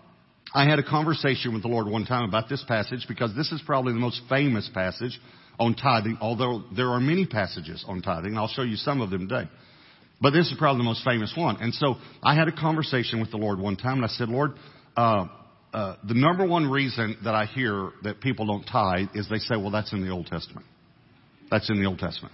I 0.54 0.68
had 0.68 0.78
a 0.78 0.82
conversation 0.82 1.54
with 1.54 1.62
the 1.62 1.68
Lord 1.68 1.86
one 1.88 2.04
time 2.04 2.28
about 2.28 2.50
this 2.50 2.62
passage 2.68 3.06
because 3.08 3.34
this 3.34 3.50
is 3.50 3.62
probably 3.64 3.94
the 3.94 3.98
most 3.98 4.20
famous 4.28 4.70
passage 4.74 5.18
on 5.58 5.74
tithing, 5.74 6.18
although 6.20 6.64
there 6.76 6.90
are 6.90 7.00
many 7.00 7.24
passages 7.24 7.82
on 7.88 8.02
tithing, 8.02 8.32
and 8.32 8.38
I'll 8.38 8.48
show 8.48 8.62
you 8.62 8.76
some 8.76 9.00
of 9.00 9.08
them 9.08 9.28
today. 9.28 9.48
But 10.20 10.30
this 10.30 10.50
is 10.50 10.54
probably 10.58 10.80
the 10.80 10.84
most 10.84 11.04
famous 11.04 11.32
one. 11.36 11.56
And 11.60 11.74
so 11.74 11.96
I 12.22 12.34
had 12.34 12.48
a 12.48 12.52
conversation 12.52 13.20
with 13.20 13.30
the 13.30 13.36
Lord 13.36 13.58
one 13.58 13.76
time, 13.76 13.96
and 13.96 14.04
I 14.04 14.08
said, 14.08 14.28
Lord, 14.28 14.52
uh, 14.96 15.26
uh, 15.72 15.96
the 16.08 16.14
number 16.14 16.46
one 16.46 16.70
reason 16.70 17.18
that 17.24 17.34
I 17.34 17.44
hear 17.44 17.90
that 18.02 18.20
people 18.20 18.46
don't 18.46 18.64
tithe 18.64 19.08
is 19.14 19.28
they 19.28 19.38
say, 19.38 19.56
well, 19.56 19.70
that's 19.70 19.92
in 19.92 20.02
the 20.02 20.10
Old 20.10 20.26
Testament. 20.26 20.66
That's 21.50 21.68
in 21.68 21.80
the 21.80 21.86
Old 21.86 21.98
Testament. 21.98 22.32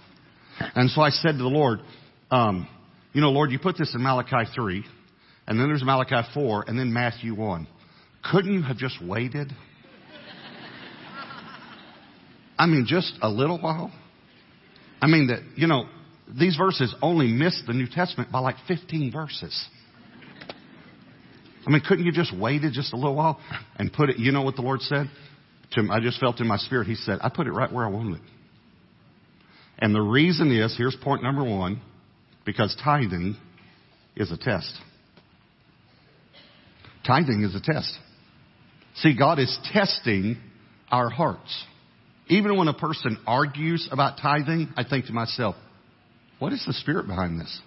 And 0.75 0.89
so 0.89 1.01
I 1.01 1.09
said 1.09 1.33
to 1.33 1.37
the 1.39 1.43
Lord, 1.43 1.79
um, 2.31 2.67
you 3.11 3.21
know, 3.21 3.31
Lord, 3.31 3.51
you 3.51 3.59
put 3.59 3.77
this 3.77 3.93
in 3.93 4.01
Malachi 4.01 4.49
3, 4.55 4.85
and 5.47 5.59
then 5.59 5.67
there's 5.67 5.83
Malachi 5.83 6.27
4, 6.33 6.65
and 6.67 6.79
then 6.79 6.93
Matthew 6.93 7.35
1. 7.35 7.67
Couldn't 8.31 8.53
you 8.53 8.61
have 8.63 8.77
just 8.77 9.03
waited? 9.03 9.51
I 12.57 12.65
mean, 12.65 12.85
just 12.87 13.13
a 13.21 13.29
little 13.29 13.59
while? 13.59 13.91
I 15.01 15.07
mean, 15.07 15.27
that, 15.27 15.41
you 15.57 15.67
know, 15.67 15.85
these 16.27 16.55
verses 16.55 16.93
only 17.01 17.27
miss 17.27 17.61
the 17.67 17.73
New 17.73 17.87
Testament 17.87 18.31
by 18.31 18.39
like 18.39 18.55
15 18.67 19.11
verses. 19.11 19.67
I 21.65 21.69
mean, 21.69 21.81
couldn't 21.87 22.05
you 22.05 22.11
just 22.11 22.33
wait 22.33 22.61
waited 22.61 22.73
just 22.73 22.93
a 22.93 22.97
little 22.97 23.15
while 23.15 23.39
and 23.77 23.91
put 23.91 24.09
it, 24.09 24.19
you 24.19 24.31
know 24.31 24.41
what 24.41 24.55
the 24.55 24.61
Lord 24.61 24.81
said? 24.81 25.09
To, 25.73 25.87
I 25.91 25.99
just 26.01 26.19
felt 26.19 26.39
in 26.39 26.47
my 26.47 26.57
spirit, 26.57 26.87
He 26.87 26.95
said, 26.95 27.19
I 27.21 27.29
put 27.29 27.47
it 27.47 27.51
right 27.51 27.71
where 27.71 27.85
I 27.85 27.89
wanted 27.89 28.15
it. 28.15 28.21
And 29.79 29.93
the 29.93 30.01
reason 30.01 30.51
is, 30.51 30.75
here's 30.77 30.95
point 30.95 31.23
number 31.23 31.43
one, 31.43 31.81
because 32.45 32.75
tithing 32.83 33.35
is 34.15 34.31
a 34.31 34.37
test. 34.37 34.71
Tithing 37.05 37.43
is 37.43 37.55
a 37.55 37.61
test. 37.61 37.97
See, 38.95 39.17
God 39.17 39.39
is 39.39 39.57
testing 39.73 40.37
our 40.91 41.09
hearts. 41.09 41.65
Even 42.27 42.55
when 42.57 42.67
a 42.67 42.73
person 42.73 43.17
argues 43.25 43.89
about 43.91 44.17
tithing, 44.21 44.73
I 44.77 44.83
think 44.83 45.07
to 45.07 45.13
myself, 45.13 45.55
what 46.43 46.51
is 46.51 46.61
the 46.67 46.73
spirit 46.73 47.07
behind 47.07 47.39
this? 47.39 47.61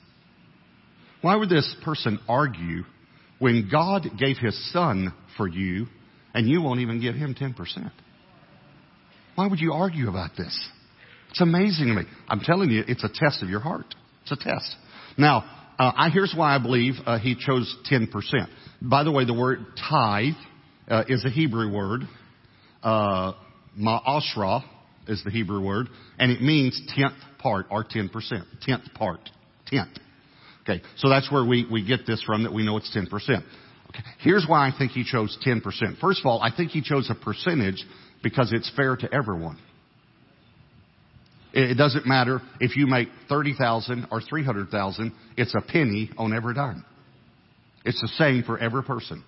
Why 1.23 1.35
would 1.35 1.49
this 1.49 1.75
person 1.83 2.19
argue 2.29 2.83
when 3.39 3.71
God 3.73 4.03
gave 4.19 4.37
his 4.37 4.71
son 4.71 5.15
for 5.39 5.49
you 5.49 5.87
and 6.35 6.47
you 6.47 6.61
won't 6.61 6.81
even 6.81 7.01
give 7.01 7.15
him 7.15 7.35
10%? 7.35 7.55
Why 9.35 9.47
would 9.47 9.61
you 9.61 9.73
argue 9.73 10.11
about 10.11 10.33
this? 10.37 10.69
It's 11.31 11.41
amazing 11.41 11.87
to 11.87 11.95
me. 11.95 12.03
I'm 12.29 12.41
telling 12.41 12.71
you, 12.71 12.85
it's 12.87 13.03
a 13.03 13.09
test 13.09 13.43
of 13.43 13.49
your 13.49 13.61
heart. 13.61 13.95
It's 14.25 14.33
a 14.33 14.37
test. 14.37 14.77
Now, 15.17 15.39
uh, 15.79 15.93
I, 15.97 16.11
here's 16.11 16.35
why 16.37 16.55
I 16.55 16.59
believe 16.59 16.97
uh, 17.07 17.19
he 17.19 17.35
chose 17.35 17.75
10%. 17.91 18.11
By 18.83 19.05
the 19.05 19.11
way, 19.11 19.25
the 19.25 19.33
word 19.33 19.61
tithe 19.89 20.35
uh, 20.87 21.05
is 21.09 21.25
a 21.25 21.31
Hebrew 21.31 21.73
word. 21.73 22.03
Uh, 22.83 23.33
ma'ashra 23.79 24.65
is 25.09 25.23
the 25.25 25.31
Hebrew 25.31 25.65
word, 25.65 25.89
and 26.19 26.31
it 26.31 26.43
means 26.43 26.79
tenth 26.95 27.15
part 27.47 27.67
or 27.71 27.85
10%. 27.85 28.11
Tenth 28.63 28.95
part. 28.95 29.21
Tenth. 29.67 29.97
Okay, 30.63 30.83
so 30.97 31.09
that's 31.09 31.31
where 31.31 31.45
we, 31.45 31.65
we 31.71 31.87
get 31.87 32.01
this 32.05 32.21
from 32.25 32.43
that 32.43 32.53
we 32.53 32.65
know 32.65 32.77
it's 32.77 32.95
10%. 32.95 33.07
Okay, 33.09 34.03
here's 34.19 34.45
why 34.49 34.67
I 34.67 34.77
think 34.77 34.91
he 34.91 35.05
chose 35.05 35.39
10%. 35.47 35.63
First 36.01 36.21
of 36.21 36.27
all, 36.27 36.43
I 36.43 36.51
think 36.55 36.73
he 36.73 36.83
chose 36.83 37.09
a 37.09 37.15
percentage 37.15 37.85
because 38.21 38.53
it's 38.53 38.69
fair 38.75 38.97
to 38.97 39.15
everyone. 39.15 39.59
It 41.53 41.79
doesn't 41.79 42.05
matter 42.05 42.41
if 42.59 42.77
you 42.77 42.89
make 42.89 43.09
30,000 43.29 44.09
or 44.11 44.21
300,000, 44.21 45.13
it's 45.37 45.55
a 45.55 45.61
penny 45.61 46.11
on 46.19 46.35
every 46.35 46.53
dime. 46.53 46.85
It's 47.85 48.01
the 48.01 48.09
same 48.19 48.43
for 48.43 48.59
every 48.59 48.83
person. 48.83 49.23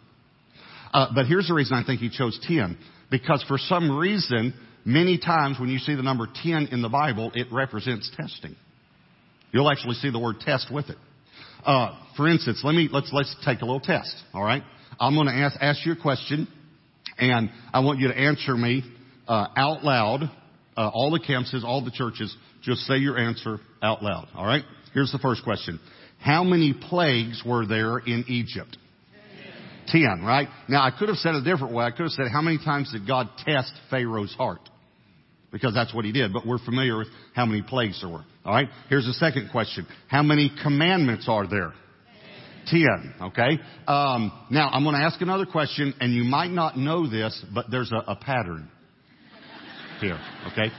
Uh, 0.92 1.06
but 1.14 1.26
here's 1.26 1.46
the 1.46 1.54
reason 1.54 1.76
I 1.76 1.86
think 1.86 2.00
he 2.00 2.10
chose 2.10 2.38
10. 2.48 2.76
Because 3.10 3.44
for 3.46 3.58
some 3.58 3.96
reason, 3.96 4.52
Many 4.88 5.18
times 5.18 5.60
when 5.60 5.68
you 5.68 5.78
see 5.78 5.94
the 5.94 6.02
number 6.02 6.26
10 6.42 6.68
in 6.72 6.80
the 6.80 6.88
Bible, 6.88 7.30
it 7.34 7.48
represents 7.52 8.10
testing. 8.16 8.56
You'll 9.52 9.70
actually 9.70 9.96
see 9.96 10.10
the 10.10 10.18
word 10.18 10.40
test 10.40 10.72
with 10.72 10.88
it. 10.88 10.96
Uh, 11.62 11.94
for 12.16 12.26
instance, 12.26 12.62
let 12.64 12.74
me, 12.74 12.88
let's, 12.90 13.10
let's 13.12 13.36
take 13.44 13.60
a 13.60 13.66
little 13.66 13.80
test, 13.80 14.16
alright? 14.34 14.62
I'm 14.98 15.14
gonna 15.14 15.32
ask, 15.32 15.58
ask 15.60 15.84
you 15.84 15.92
a 15.92 15.96
question, 15.96 16.48
and 17.18 17.50
I 17.70 17.80
want 17.80 17.98
you 17.98 18.08
to 18.08 18.16
answer 18.16 18.56
me, 18.56 18.82
uh, 19.28 19.48
out 19.58 19.84
loud, 19.84 20.22
uh, 20.74 20.88
all 20.88 21.10
the 21.10 21.20
campuses, 21.20 21.64
all 21.64 21.84
the 21.84 21.90
churches, 21.90 22.34
just 22.62 22.80
say 22.86 22.96
your 22.96 23.18
answer 23.18 23.58
out 23.82 24.02
loud, 24.02 24.28
alright? 24.34 24.62
Here's 24.94 25.12
the 25.12 25.18
first 25.18 25.44
question. 25.44 25.80
How 26.18 26.44
many 26.44 26.72
plagues 26.72 27.42
were 27.44 27.66
there 27.66 27.98
in 27.98 28.24
Egypt? 28.28 28.78
Ten, 29.88 30.22
right? 30.24 30.48
Now 30.66 30.82
I 30.82 30.92
could 30.98 31.10
have 31.10 31.18
said 31.18 31.34
it 31.34 31.42
a 31.42 31.44
different 31.44 31.74
way. 31.74 31.84
I 31.84 31.90
could 31.90 32.04
have 32.04 32.12
said, 32.12 32.28
how 32.32 32.40
many 32.40 32.56
times 32.56 32.90
did 32.90 33.06
God 33.06 33.28
test 33.44 33.74
Pharaoh's 33.90 34.32
heart? 34.32 34.60
Because 35.50 35.72
that's 35.74 35.94
what 35.94 36.04
he 36.04 36.12
did, 36.12 36.32
but 36.32 36.46
we're 36.46 36.58
familiar 36.58 36.98
with 36.98 37.08
how 37.34 37.46
many 37.46 37.62
plagues 37.62 38.00
there 38.02 38.10
were. 38.10 38.24
Alright? 38.44 38.68
Here's 38.88 39.06
the 39.06 39.14
second 39.14 39.50
question. 39.50 39.86
How 40.06 40.22
many 40.22 40.52
commandments 40.62 41.26
are 41.28 41.46
there? 41.46 41.72
Ten, 42.66 43.14
okay? 43.22 43.58
Um, 43.86 44.30
now 44.50 44.68
I'm 44.68 44.84
gonna 44.84 44.98
ask 44.98 45.20
another 45.22 45.46
question, 45.46 45.94
and 46.00 46.12
you 46.12 46.24
might 46.24 46.50
not 46.50 46.76
know 46.76 47.08
this, 47.08 47.42
but 47.54 47.70
there's 47.70 47.90
a, 47.92 48.12
a 48.12 48.16
pattern 48.16 48.68
here, 50.00 50.20
okay? 50.52 50.70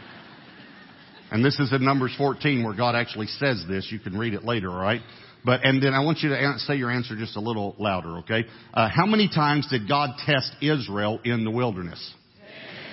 And 1.31 1.43
this 1.43 1.59
is 1.59 1.73
in 1.73 1.83
Numbers 1.83 2.13
14 2.17 2.63
where 2.63 2.75
God 2.75 2.95
actually 2.95 3.27
says 3.27 3.63
this. 3.67 3.87
You 3.91 3.99
can 3.99 4.17
read 4.17 4.35
it 4.35 4.43
later, 4.43 4.69
alright? 4.69 5.01
But, 5.43 5.61
and 5.63 5.81
then 5.81 5.93
I 5.93 6.01
want 6.01 6.19
you 6.19 6.29
to 6.29 6.55
say 6.59 6.75
your 6.75 6.91
answer 6.91 7.15
just 7.15 7.35
a 7.37 7.39
little 7.39 7.75
louder, 7.79 8.17
okay? 8.19 8.45
Uh, 8.73 8.89
how 8.93 9.05
many 9.05 9.27
times 9.27 9.67
did 9.69 9.87
God 9.87 10.11
test 10.25 10.51
Israel 10.61 11.19
in 11.23 11.43
the 11.43 11.51
wilderness? 11.51 12.13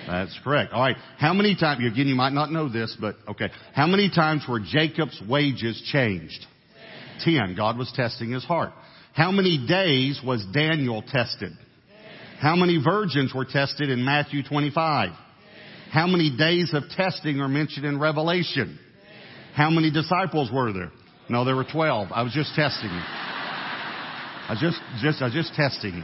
That's 0.07 0.37
correct. 0.43 0.73
All 0.73 0.81
right. 0.81 0.95
How 1.17 1.33
many 1.33 1.55
times, 1.55 1.85
again, 1.85 2.07
you 2.07 2.15
might 2.15 2.33
not 2.33 2.51
know 2.51 2.69
this, 2.69 2.95
but 2.99 3.15
okay. 3.27 3.49
How 3.73 3.87
many 3.87 4.09
times 4.09 4.43
were 4.47 4.59
Jacob's 4.59 5.21
wages 5.27 5.81
changed? 5.91 6.45
Ten. 7.23 7.55
God 7.57 7.77
was 7.77 7.91
testing 7.95 8.31
his 8.31 8.43
heart. 8.43 8.71
How 9.13 9.31
many 9.31 9.65
days 9.67 10.21
was 10.23 10.45
Daniel 10.53 11.01
tested? 11.01 11.51
How 12.39 12.55
many 12.55 12.81
virgins 12.81 13.33
were 13.33 13.45
tested 13.45 13.89
in 13.89 14.05
Matthew 14.05 14.43
25? 14.43 15.09
How 15.91 16.07
many 16.07 16.35
days 16.37 16.71
of 16.73 16.83
testing 16.95 17.41
are 17.41 17.47
mentioned 17.47 17.85
in 17.85 17.99
Revelation? 17.99 18.79
How 19.55 19.71
many 19.71 19.89
disciples 19.89 20.51
were 20.53 20.71
there? 20.71 20.91
No, 21.29 21.43
there 21.43 21.55
were 21.55 21.65
12. 21.65 22.09
I 22.11 22.21
was 22.21 22.31
just 22.31 22.53
testing 22.55 22.91
you. 22.91 23.01
I 23.01 24.47
was 24.51 24.59
just, 24.61 24.79
just, 25.01 25.21
I 25.21 25.25
was 25.25 25.33
just 25.33 25.53
testing 25.55 25.95
you. 25.95 26.03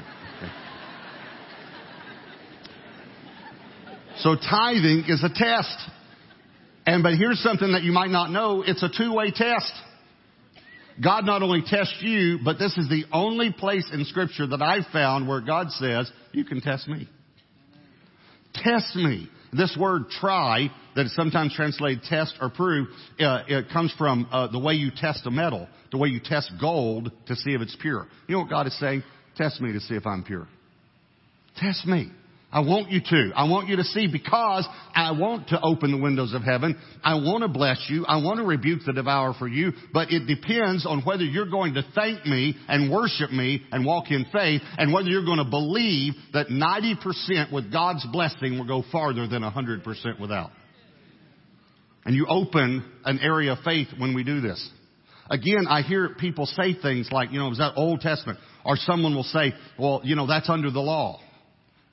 So 4.24 4.36
tithing 4.36 5.04
is 5.10 5.22
a 5.22 5.28
test. 5.28 5.78
And, 6.86 7.04
but 7.04 7.14
here's 7.16 7.42
something 7.44 7.74
that 7.74 7.84
you 7.84 7.92
might 7.92 8.10
not 8.10 8.32
know. 8.32 8.64
It's 8.66 8.82
a 8.82 8.88
two-way 8.88 9.32
test. 9.32 9.72
God 11.04 11.26
not 11.26 11.42
only 11.44 11.62
tests 11.66 11.98
you, 12.00 12.40
but 12.44 12.58
this 12.58 12.78
is 12.78 12.88
the 12.88 13.04
only 13.12 13.52
place 13.52 13.90
in 13.92 14.06
scripture 14.06 14.48
that 14.48 14.62
I've 14.62 14.86
found 14.94 15.28
where 15.28 15.42
God 15.42 15.72
says, 15.72 16.10
you 16.32 16.46
can 16.46 16.62
test 16.62 16.88
me. 16.88 17.10
Test 18.54 18.96
me. 18.96 19.28
This 19.52 19.76
word 19.78 20.10
try, 20.10 20.70
that 20.96 21.06
is 21.06 21.16
sometimes 21.16 21.54
translated 21.54 22.04
test 22.04 22.36
or 22.40 22.50
prove, 22.50 22.88
uh, 23.20 23.44
it 23.48 23.70
comes 23.74 23.94
from 23.98 24.30
uh, 24.32 24.48
the 24.48 24.60
way 24.60 24.74
you 24.76 24.90
test 24.96 25.26
a 25.26 25.32
metal, 25.32 25.68
the 25.92 25.98
way 25.98 26.08
you 26.08 26.22
test 26.24 26.50
gold 26.62 27.12
to 27.28 27.36
see 27.36 27.52
if 27.52 27.62
it's 27.62 27.76
pure. 27.82 28.08
You 28.28 28.36
know 28.36 28.42
what 28.42 28.50
God 28.50 28.68
is 28.68 28.80
saying? 28.80 29.04
Test 29.36 29.60
me 29.60 29.74
to 29.74 29.82
see 29.82 29.96
if 29.96 30.06
I'm 30.08 30.24
pure. 30.24 30.48
Test 31.58 31.86
me. 31.86 32.10
I 32.54 32.60
want 32.60 32.92
you 32.92 33.02
to. 33.02 33.32
I 33.36 33.50
want 33.50 33.68
you 33.68 33.78
to 33.78 33.84
see 33.84 34.06
because 34.06 34.68
I 34.94 35.12
want 35.14 35.48
to 35.48 35.60
open 35.60 35.92
the 35.92 35.98
windows 35.98 36.36
of 36.36 36.44
heaven. 36.44 36.80
I 37.04 37.16
want 37.16 37.42
to 37.42 37.48
bless 37.48 37.84
you. 37.90 38.06
I 38.06 38.18
want 38.18 38.38
to 38.38 38.46
rebuke 38.46 38.82
the 38.86 38.94
devourer 38.94 39.34
for 39.34 39.48
you. 39.48 39.72
But 39.92 40.12
it 40.12 40.28
depends 40.28 40.86
on 40.86 41.02
whether 41.02 41.24
you're 41.24 41.50
going 41.50 41.74
to 41.74 41.86
thank 41.96 42.28
me 42.28 42.56
and 42.68 42.92
worship 42.92 43.32
me 43.32 43.64
and 43.72 43.84
walk 43.84 44.12
in 44.12 44.28
faith 44.32 44.62
and 44.78 44.94
whether 44.94 45.10
you're 45.10 45.26
going 45.26 45.44
to 45.44 45.50
believe 45.50 46.14
that 46.34 46.50
90% 46.50 47.52
with 47.52 47.72
God's 47.72 48.06
blessing 48.12 48.60
will 48.60 48.68
go 48.68 48.84
farther 48.92 49.28
than 49.28 49.42
100% 49.42 50.20
without. 50.20 50.52
And 52.06 52.14
you 52.14 52.28
open 52.30 52.86
an 53.04 53.18
area 53.18 53.54
of 53.54 53.60
faith 53.66 53.88
when 53.98 54.14
we 54.14 54.24
do 54.24 54.42
this. 54.42 54.70
Again, 55.28 55.66
I 55.68 55.82
hear 55.82 56.10
people 56.20 56.46
say 56.46 56.76
things 56.80 57.10
like, 57.12 57.32
you 57.32 57.40
know, 57.40 57.52
is 57.52 57.58
that 57.58 57.74
Old 57.78 58.02
Testament? 58.02 58.38
Or 58.64 58.76
someone 58.76 59.16
will 59.16 59.24
say, 59.24 59.54
well, 59.80 60.02
you 60.04 60.16
know, 60.16 60.28
that's 60.28 60.50
under 60.50 60.70
the 60.70 60.80
law. 60.80 61.20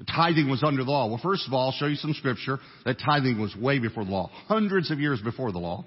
Tithing 0.06 0.48
was 0.48 0.62
under 0.62 0.82
the 0.82 0.90
law. 0.90 1.08
Well, 1.08 1.20
first 1.22 1.46
of 1.46 1.52
all, 1.52 1.66
I'll 1.66 1.72
show 1.72 1.86
you 1.86 1.96
some 1.96 2.14
scripture 2.14 2.58
that 2.84 2.98
tithing 3.04 3.38
was 3.40 3.54
way 3.54 3.78
before 3.78 4.04
the 4.04 4.10
law. 4.10 4.30
Hundreds 4.46 4.90
of 4.90 4.98
years 4.98 5.20
before 5.20 5.52
the 5.52 5.58
law, 5.58 5.84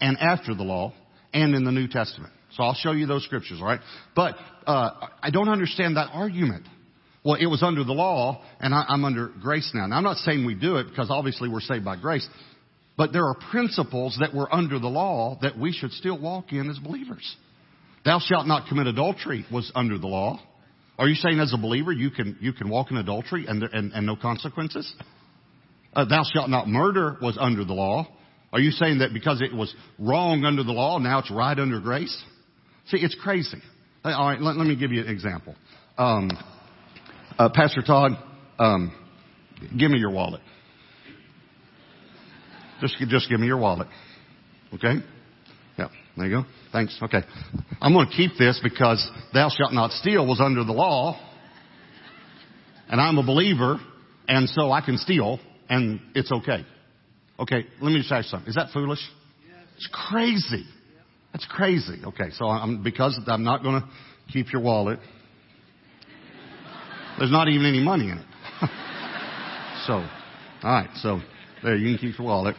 and 0.00 0.16
after 0.18 0.54
the 0.54 0.62
law, 0.62 0.94
and 1.34 1.54
in 1.54 1.64
the 1.64 1.72
New 1.72 1.86
Testament. 1.86 2.32
So 2.56 2.62
I'll 2.62 2.74
show 2.74 2.92
you 2.92 3.06
those 3.06 3.24
scriptures, 3.24 3.60
alright? 3.60 3.80
But, 4.14 4.36
uh, 4.66 5.08
I 5.22 5.30
don't 5.30 5.48
understand 5.48 5.96
that 5.96 6.10
argument. 6.12 6.66
Well, 7.24 7.36
it 7.40 7.46
was 7.46 7.62
under 7.62 7.84
the 7.84 7.92
law, 7.92 8.42
and 8.60 8.74
I, 8.74 8.84
I'm 8.88 9.04
under 9.04 9.28
grace 9.28 9.70
now. 9.74 9.86
Now, 9.86 9.96
I'm 9.96 10.02
not 10.02 10.16
saying 10.18 10.44
we 10.44 10.54
do 10.54 10.76
it, 10.76 10.88
because 10.88 11.08
obviously 11.10 11.48
we're 11.48 11.60
saved 11.60 11.84
by 11.84 11.96
grace. 11.96 12.28
But 12.96 13.12
there 13.12 13.24
are 13.24 13.36
principles 13.50 14.18
that 14.20 14.34
were 14.34 14.52
under 14.52 14.78
the 14.78 14.88
law 14.88 15.38
that 15.42 15.58
we 15.58 15.72
should 15.72 15.92
still 15.92 16.18
walk 16.18 16.52
in 16.52 16.68
as 16.68 16.78
believers. 16.78 17.36
Thou 18.04 18.18
shalt 18.18 18.46
not 18.46 18.68
commit 18.68 18.86
adultery 18.86 19.46
was 19.50 19.70
under 19.74 19.98
the 19.98 20.08
law. 20.08 20.40
Are 21.02 21.08
you 21.08 21.16
saying 21.16 21.40
as 21.40 21.52
a 21.52 21.56
believer 21.56 21.90
you 21.90 22.12
can, 22.12 22.38
you 22.40 22.52
can 22.52 22.68
walk 22.68 22.92
in 22.92 22.96
adultery 22.96 23.46
and, 23.48 23.60
and, 23.64 23.92
and 23.92 24.06
no 24.06 24.14
consequences? 24.14 24.94
Uh, 25.92 26.04
thou 26.04 26.22
shalt 26.32 26.48
not 26.48 26.68
murder 26.68 27.16
was 27.20 27.36
under 27.40 27.64
the 27.64 27.72
law. 27.72 28.06
Are 28.52 28.60
you 28.60 28.70
saying 28.70 29.00
that 29.00 29.12
because 29.12 29.42
it 29.42 29.52
was 29.52 29.74
wrong 29.98 30.44
under 30.44 30.62
the 30.62 30.70
law, 30.70 30.98
now 30.98 31.18
it's 31.18 31.28
right 31.28 31.58
under 31.58 31.80
grace? 31.80 32.22
See, 32.86 32.98
it's 32.98 33.16
crazy. 33.20 33.58
All 34.04 34.28
right, 34.28 34.40
let, 34.40 34.56
let 34.56 34.64
me 34.64 34.76
give 34.76 34.92
you 34.92 35.00
an 35.00 35.08
example. 35.08 35.56
Um, 35.98 36.30
uh, 37.36 37.48
Pastor 37.52 37.82
Todd, 37.82 38.12
um, 38.60 38.94
give 39.76 39.90
me 39.90 39.98
your 39.98 40.12
wallet. 40.12 40.40
Just, 42.80 42.96
just 43.08 43.28
give 43.28 43.40
me 43.40 43.48
your 43.48 43.58
wallet. 43.58 43.88
Okay? 44.72 45.04
Yeah, 45.76 45.88
there 46.16 46.26
you 46.28 46.42
go. 46.42 46.48
Thanks. 46.72 46.98
Okay. 47.02 47.20
I'm 47.80 47.92
going 47.92 48.08
to 48.08 48.16
keep 48.16 48.32
this 48.38 48.58
because 48.62 49.06
thou 49.34 49.50
shalt 49.50 49.72
not 49.72 49.90
steal 49.92 50.26
was 50.26 50.40
under 50.40 50.64
the 50.64 50.72
law. 50.72 51.20
And 52.88 53.00
I'm 53.00 53.18
a 53.18 53.22
believer, 53.22 53.78
and 54.28 54.48
so 54.48 54.70
I 54.70 54.80
can 54.80 54.98
steal, 54.98 55.38
and 55.68 56.00
it's 56.14 56.30
okay. 56.30 56.64
Okay, 57.38 57.66
let 57.80 57.90
me 57.90 57.98
just 57.98 58.12
ask 58.12 58.26
you 58.26 58.30
something. 58.30 58.48
Is 58.48 58.54
that 58.54 58.68
foolish? 58.72 59.00
It's 59.76 59.88
crazy. 59.90 60.64
That's 61.32 61.46
crazy. 61.46 62.02
Okay, 62.04 62.30
so 62.32 62.46
I'm, 62.46 62.82
because 62.82 63.18
I'm 63.26 63.44
not 63.44 63.62
going 63.62 63.80
to 63.80 63.88
keep 64.32 64.52
your 64.52 64.62
wallet. 64.62 64.98
There's 67.18 67.32
not 67.32 67.48
even 67.48 67.66
any 67.66 67.80
money 67.80 68.10
in 68.10 68.18
it. 68.18 68.26
so, 69.86 70.06
alright, 70.62 70.90
so 70.96 71.20
there, 71.62 71.76
you 71.76 71.96
can 71.96 72.08
keep 72.08 72.18
your 72.18 72.26
wallet. 72.28 72.56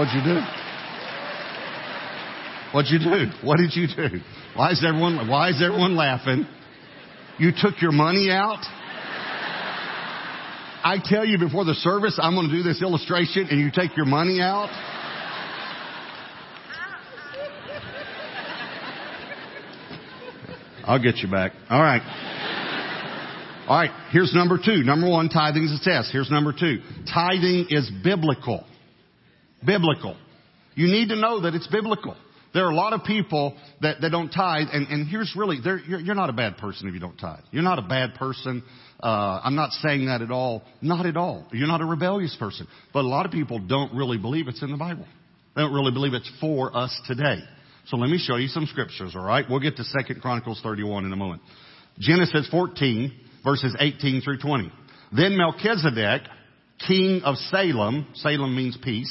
What'd 0.00 0.14
you 0.14 0.22
do? 0.22 0.40
What'd 2.72 2.90
you 2.90 2.98
do? 3.00 3.46
What 3.46 3.58
did 3.58 3.76
you 3.76 3.86
do? 3.86 4.20
Why 4.56 4.70
is 4.70 4.82
everyone, 4.82 5.28
why 5.28 5.50
is 5.50 5.62
everyone 5.62 5.94
laughing? 5.94 6.46
You 7.38 7.50
took 7.54 7.82
your 7.82 7.92
money 7.92 8.30
out? 8.30 8.64
I 10.82 10.96
tell 11.04 11.26
you 11.26 11.36
before 11.36 11.66
the 11.66 11.74
service, 11.74 12.18
I'm 12.18 12.34
going 12.34 12.48
to 12.48 12.56
do 12.56 12.62
this 12.62 12.80
illustration 12.80 13.48
and 13.50 13.60
you 13.60 13.70
take 13.70 13.94
your 13.94 14.06
money 14.06 14.40
out? 14.40 14.70
I'll 20.84 21.02
get 21.02 21.18
you 21.18 21.30
back. 21.30 21.52
All 21.68 21.82
right. 21.82 22.00
All 23.68 23.76
right. 23.76 23.90
Here's 24.12 24.32
number 24.34 24.56
two. 24.56 24.82
Number 24.82 25.10
one, 25.10 25.28
tithing 25.28 25.64
is 25.64 25.78
a 25.78 25.84
test. 25.84 26.08
Here's 26.10 26.30
number 26.30 26.54
two. 26.58 26.78
Tithing 27.12 27.66
is 27.68 27.90
biblical 28.02 28.64
biblical. 29.64 30.16
You 30.74 30.86
need 30.86 31.08
to 31.08 31.16
know 31.16 31.42
that 31.42 31.54
it's 31.54 31.66
biblical. 31.66 32.16
There 32.52 32.66
are 32.66 32.70
a 32.70 32.74
lot 32.74 32.92
of 32.92 33.04
people 33.04 33.56
that, 33.80 34.00
that 34.00 34.10
don't 34.10 34.30
tithe, 34.30 34.68
and, 34.72 34.88
and 34.88 35.06
here's 35.06 35.34
really, 35.36 35.58
you're, 35.62 36.00
you're 36.00 36.14
not 36.16 36.30
a 36.30 36.32
bad 36.32 36.56
person 36.56 36.88
if 36.88 36.94
you 36.94 37.00
don't 37.00 37.16
tithe. 37.16 37.44
You're 37.52 37.62
not 37.62 37.78
a 37.78 37.82
bad 37.82 38.14
person. 38.14 38.64
Uh, 39.00 39.40
I'm 39.44 39.54
not 39.54 39.70
saying 39.72 40.06
that 40.06 40.20
at 40.20 40.32
all. 40.32 40.62
Not 40.82 41.06
at 41.06 41.16
all. 41.16 41.46
You're 41.52 41.68
not 41.68 41.80
a 41.80 41.84
rebellious 41.84 42.36
person. 42.40 42.66
But 42.92 43.00
a 43.00 43.08
lot 43.08 43.24
of 43.24 43.30
people 43.30 43.60
don't 43.60 43.94
really 43.94 44.18
believe 44.18 44.48
it's 44.48 44.62
in 44.62 44.72
the 44.72 44.76
Bible. 44.76 45.06
They 45.54 45.62
don't 45.62 45.72
really 45.72 45.92
believe 45.92 46.12
it's 46.12 46.30
for 46.40 46.76
us 46.76 46.98
today. 47.06 47.38
So 47.86 47.96
let 47.96 48.10
me 48.10 48.18
show 48.18 48.36
you 48.36 48.48
some 48.48 48.66
scriptures, 48.66 49.14
alright? 49.14 49.46
We'll 49.48 49.60
get 49.60 49.76
to 49.76 49.84
2 49.84 50.20
Chronicles 50.20 50.60
31 50.62 51.04
in 51.04 51.12
a 51.12 51.16
moment. 51.16 51.42
Genesis 51.98 52.48
14, 52.50 53.12
verses 53.44 53.76
18 53.78 54.22
through 54.22 54.38
20. 54.38 54.72
Then 55.12 55.36
Melchizedek, 55.36 56.22
king 56.86 57.22
of 57.24 57.36
Salem, 57.36 58.06
Salem 58.14 58.54
means 58.56 58.76
peace, 58.82 59.10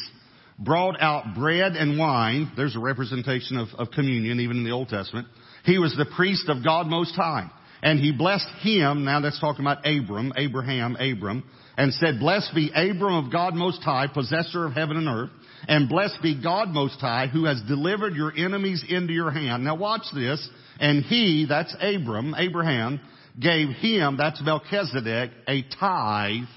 brought 0.60 1.02
out 1.02 1.36
bread 1.36 1.74
and 1.74 1.98
wine. 1.98 2.52
There's 2.56 2.76
a 2.76 2.80
representation 2.80 3.58
of, 3.58 3.70
of 3.78 3.92
communion 3.92 4.40
even 4.42 4.58
in 4.58 4.64
the 4.64 4.72
Old 4.72 4.90
Testament. 4.90 5.28
He 5.64 5.80
was 5.80 5.96
the 5.96 6.06
priest 6.16 6.50
of 6.50 6.64
God 6.64 6.88
Most 6.88 7.16
High. 7.16 7.50
And 7.82 8.00
he 8.00 8.12
blessed 8.12 8.50
him, 8.62 9.06
now 9.06 9.22
that's 9.22 9.40
talking 9.40 9.64
about 9.64 9.88
Abram, 9.88 10.34
Abraham, 10.36 10.98
Abram, 10.98 11.50
and 11.78 11.94
said, 11.94 12.20
Blessed 12.20 12.54
be 12.54 12.72
Abram 12.76 13.26
of 13.26 13.32
God 13.32 13.54
Most 13.54 13.82
High, 13.82 14.08
possessor 14.08 14.66
of 14.66 14.74
heaven 14.74 14.98
and 14.98 15.08
earth, 15.08 15.30
and 15.66 15.88
blessed 15.88 16.22
be 16.22 16.42
God 16.42 16.70
Most 16.70 17.00
High, 17.00 17.28
who 17.28 17.46
has 17.46 17.62
delivered 17.70 18.16
your 18.16 18.36
enemies 18.36 18.84
into 18.88 19.14
your 19.14 19.32
hand. 19.32 19.64
Now 19.64 19.76
watch 19.76 20.04
this. 20.14 20.46
And 20.82 21.06
he, 21.06 21.46
that's 21.48 21.74
Abram, 21.82 22.36
Abraham, 22.38 23.00
gave 23.40 23.70
him, 23.70 24.18
that's 24.18 24.42
Melchizedek, 24.42 25.32
a 25.48 25.64
tithe 25.80 26.48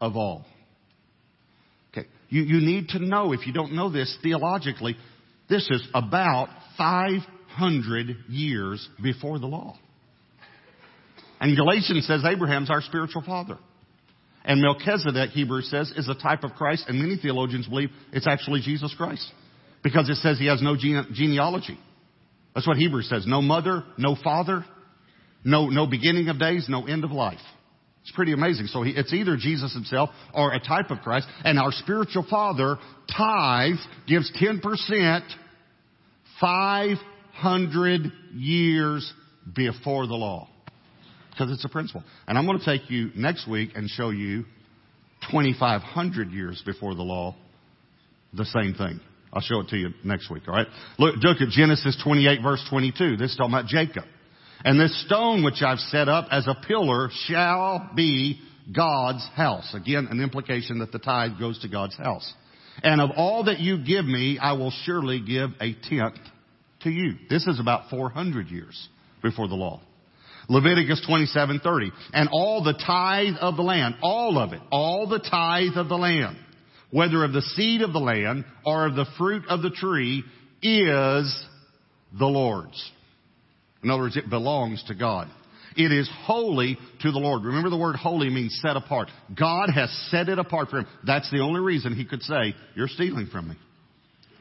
of 0.00 0.16
all. 0.16 0.46
You, 2.28 2.42
you 2.42 2.60
need 2.60 2.88
to 2.90 2.98
know, 2.98 3.32
if 3.32 3.46
you 3.46 3.52
don't 3.52 3.72
know 3.72 3.90
this 3.90 4.16
theologically, 4.22 4.96
this 5.48 5.68
is 5.70 5.86
about 5.94 6.48
500 6.76 8.16
years 8.28 8.86
before 9.02 9.38
the 9.38 9.46
law. 9.46 9.78
And 11.40 11.56
Galatians 11.56 12.06
says 12.06 12.22
Abraham's 12.24 12.70
our 12.70 12.82
spiritual 12.82 13.22
father. 13.22 13.58
And 14.44 14.60
Melchizedek, 14.60 15.30
Hebrews 15.30 15.70
says, 15.70 15.92
is 15.96 16.08
a 16.08 16.14
type 16.14 16.42
of 16.42 16.52
Christ, 16.52 16.84
and 16.88 16.98
many 16.98 17.16
theologians 17.16 17.66
believe 17.68 17.90
it's 18.12 18.26
actually 18.26 18.60
Jesus 18.60 18.94
Christ. 18.96 19.26
Because 19.82 20.08
it 20.08 20.16
says 20.16 20.38
he 20.38 20.46
has 20.46 20.62
no 20.62 20.76
gene- 20.76 21.06
genealogy. 21.12 21.78
That's 22.54 22.66
what 22.66 22.76
Hebrews 22.76 23.08
says. 23.08 23.24
No 23.26 23.40
mother, 23.40 23.84
no 23.96 24.16
father, 24.22 24.64
no, 25.44 25.68
no 25.68 25.86
beginning 25.86 26.28
of 26.28 26.38
days, 26.38 26.66
no 26.68 26.86
end 26.86 27.04
of 27.04 27.12
life. 27.12 27.38
It's 28.08 28.16
pretty 28.16 28.32
amazing. 28.32 28.68
So 28.68 28.82
he, 28.82 28.92
it's 28.92 29.12
either 29.12 29.36
Jesus 29.36 29.74
himself 29.74 30.08
or 30.32 30.54
a 30.54 30.58
type 30.58 30.90
of 30.90 31.00
Christ. 31.00 31.26
And 31.44 31.58
our 31.58 31.72
spiritual 31.72 32.24
father 32.28 32.78
tithes, 33.14 33.86
gives 34.06 34.32
10% 34.40 35.20
500 36.40 38.12
years 38.34 39.12
before 39.54 40.06
the 40.06 40.14
law. 40.14 40.48
Because 41.30 41.52
it's 41.52 41.66
a 41.66 41.68
principle. 41.68 42.02
And 42.26 42.38
I'm 42.38 42.46
going 42.46 42.58
to 42.58 42.64
take 42.64 42.90
you 42.90 43.10
next 43.14 43.46
week 43.46 43.72
and 43.74 43.90
show 43.90 44.08
you 44.08 44.44
2,500 45.30 46.30
years 46.30 46.62
before 46.64 46.94
the 46.94 47.02
law, 47.02 47.36
the 48.32 48.46
same 48.46 48.72
thing. 48.72 49.00
I'll 49.34 49.42
show 49.42 49.60
it 49.60 49.68
to 49.68 49.76
you 49.76 49.90
next 50.02 50.30
week, 50.30 50.48
alright? 50.48 50.68
Look, 50.98 51.16
look 51.16 51.42
at 51.42 51.48
Genesis 51.50 52.00
28 52.02 52.40
verse 52.42 52.66
22. 52.70 53.18
This 53.18 53.32
is 53.32 53.36
talking 53.36 53.52
about 53.52 53.66
Jacob. 53.66 54.04
And 54.64 54.80
this 54.80 55.04
stone 55.06 55.44
which 55.44 55.62
I've 55.62 55.78
set 55.78 56.08
up 56.08 56.28
as 56.30 56.46
a 56.46 56.56
pillar 56.66 57.10
shall 57.26 57.90
be 57.94 58.40
God's 58.74 59.26
house. 59.34 59.72
Again, 59.74 60.08
an 60.10 60.20
implication 60.20 60.80
that 60.80 60.92
the 60.92 60.98
tithe 60.98 61.38
goes 61.38 61.58
to 61.60 61.68
God's 61.68 61.96
house. 61.96 62.32
And 62.82 63.00
of 63.00 63.10
all 63.16 63.44
that 63.44 63.60
you 63.60 63.78
give 63.84 64.04
me, 64.04 64.38
I 64.38 64.52
will 64.52 64.72
surely 64.84 65.20
give 65.20 65.50
a 65.60 65.74
tenth 65.88 66.18
to 66.80 66.90
you. 66.90 67.14
This 67.28 67.46
is 67.46 67.60
about 67.60 67.90
400 67.90 68.48
years 68.48 68.88
before 69.22 69.48
the 69.48 69.54
law. 69.54 69.80
Leviticus 70.48 71.04
27:30. 71.06 71.92
And 72.12 72.28
all 72.32 72.62
the 72.62 72.72
tithe 72.72 73.36
of 73.40 73.56
the 73.56 73.62
land, 73.62 73.96
all 74.00 74.38
of 74.38 74.52
it, 74.52 74.60
all 74.70 75.06
the 75.06 75.18
tithe 75.18 75.76
of 75.76 75.88
the 75.88 75.98
land, 75.98 76.36
whether 76.90 77.22
of 77.24 77.32
the 77.32 77.42
seed 77.42 77.82
of 77.82 77.92
the 77.92 78.00
land 78.00 78.44
or 78.64 78.86
of 78.86 78.94
the 78.94 79.06
fruit 79.18 79.46
of 79.48 79.62
the 79.62 79.70
tree, 79.70 80.24
is 80.62 81.46
the 82.18 82.26
Lord's. 82.26 82.92
In 83.82 83.90
other 83.90 84.02
words, 84.02 84.16
it 84.16 84.28
belongs 84.28 84.82
to 84.88 84.94
God. 84.94 85.28
It 85.76 85.92
is 85.92 86.10
holy 86.24 86.76
to 87.02 87.12
the 87.12 87.18
Lord. 87.18 87.44
Remember 87.44 87.70
the 87.70 87.76
word 87.76 87.96
holy 87.96 88.30
means 88.30 88.58
set 88.60 88.76
apart. 88.76 89.08
God 89.38 89.70
has 89.72 89.90
set 90.10 90.28
it 90.28 90.38
apart 90.38 90.70
for 90.70 90.78
him. 90.78 90.86
That's 91.06 91.30
the 91.30 91.40
only 91.40 91.60
reason 91.60 91.94
he 91.94 92.04
could 92.04 92.22
say, 92.22 92.54
you're 92.74 92.88
stealing 92.88 93.28
from 93.30 93.50
me. 93.50 93.56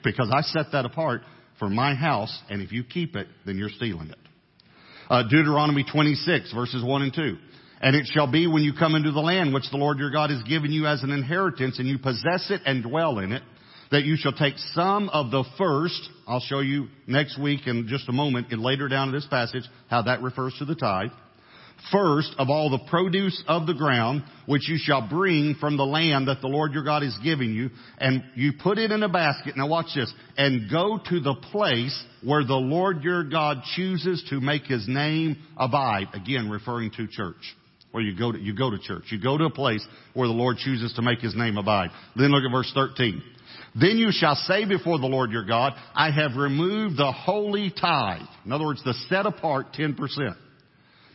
Because 0.04 0.32
I 0.34 0.42
set 0.42 0.72
that 0.72 0.86
apart 0.86 1.22
for 1.60 1.70
my 1.70 1.94
house, 1.94 2.36
and 2.50 2.62
if 2.62 2.72
you 2.72 2.84
keep 2.84 3.16
it, 3.16 3.28
then 3.46 3.58
you're 3.58 3.70
stealing 3.70 4.10
it. 4.10 4.18
Uh, 5.10 5.24
Deuteronomy 5.24 5.86
26 5.90 6.54
verses 6.54 6.84
1 6.84 7.02
and 7.02 7.14
2. 7.14 7.38
And 7.80 7.96
it 7.96 8.08
shall 8.08 8.30
be 8.30 8.48
when 8.48 8.64
you 8.64 8.74
come 8.74 8.96
into 8.96 9.12
the 9.12 9.20
land 9.20 9.54
which 9.54 9.70
the 9.70 9.78
Lord 9.78 10.00
your 10.00 10.12
God 10.12 10.32
has 10.32 10.42
given 10.44 10.72
you 10.72 10.88
as 10.88 11.04
an 11.04 11.12
inheritance 11.12 11.78
and 11.78 11.88
you 11.88 12.00
possess 12.00 12.50
it 12.50 12.62
and 12.66 12.84
dwell 12.84 13.20
in 13.20 13.32
it, 13.32 13.44
that 13.92 14.04
you 14.04 14.16
shall 14.18 14.34
take 14.34 14.58
some 14.74 15.10
of 15.10 15.32
the 15.32 15.44
first, 15.58 16.10
I'll 16.28 16.40
show 16.40 16.60
you 16.60 16.88
next 17.08 17.40
week 17.40 17.68
in 17.68 17.88
just 17.88 18.10
a 18.10 18.14
moment, 18.14 18.48
and 18.52 18.62
later 18.62 18.88
down 18.88 19.10
in 19.10 19.14
this 19.14 19.28
passage, 19.28 19.64
how 19.90 20.04
that 20.04 20.22
refers 20.22 20.56
to 20.60 20.66
the 20.66 20.76
tithe 20.76 21.12
first 21.92 22.34
of 22.38 22.50
all 22.50 22.70
the 22.70 22.90
produce 22.90 23.42
of 23.48 23.68
the 23.68 23.74
ground, 23.74 24.24
which 24.46 24.68
you 24.68 24.78
shall 24.78 25.08
bring 25.08 25.56
from 25.60 25.78
the 25.78 25.86
land 25.86 26.28
that 26.28 26.42
the 26.42 26.48
Lord 26.48 26.74
your 26.74 26.84
God 26.84 27.04
is 27.04 27.18
giving 27.24 27.54
you, 27.54 27.70
and 27.98 28.24
you 28.36 28.54
put 28.62 28.78
it 28.78 28.92
in 28.92 29.04
a 29.04 29.10
basket. 29.10 29.56
Now 29.58 29.68
watch 29.68 29.88
this. 29.96 30.12
And 30.38 30.70
go 30.70 31.00
to 31.10 31.20
the 31.20 31.36
place 31.52 32.06
where 32.24 32.44
the 32.44 32.56
Lord 32.56 33.04
your 33.04 33.24
God 33.24 33.64
chooses 33.76 34.26
to 34.30 34.42
make 34.42 34.64
his 34.64 34.88
name 34.88 35.38
abide. 35.58 36.08
Again, 36.14 36.50
referring 36.50 36.92
to 36.92 37.08
church. 37.08 37.56
Where 37.92 38.04
you 38.04 38.18
go 38.18 38.32
to, 38.32 38.38
you 38.38 38.56
go 38.56 38.70
to 38.70 38.78
church. 38.78 39.06
You 39.10 39.22
go 39.22 39.38
to 39.38 39.46
a 39.46 39.50
place 39.50 39.86
where 40.14 40.28
the 40.28 40.34
Lord 40.34 40.58
chooses 40.58 40.94
to 40.94 41.02
make 41.02 41.20
his 41.20 41.36
name 41.36 41.58
abide. 41.58 41.90
Then 42.16 42.32
look 42.32 42.44
at 42.44 42.52
verse 42.52 42.72
13. 42.76 43.24
Then 43.80 43.98
you 43.98 44.10
shall 44.12 44.36
say 44.36 44.66
before 44.66 45.00
the 45.00 45.08
Lord 45.08 45.32
your 45.32 45.46
God, 45.46 45.74
I 45.94 46.12
have 46.12 46.36
removed 46.36 46.98
the 46.98 47.12
holy 47.12 47.72
tithe. 47.72 48.28
In 48.46 48.52
other 48.52 48.66
words, 48.66 48.84
the 48.84 48.96
set 49.10 49.26
apart 49.26 49.74
10% 49.74 49.98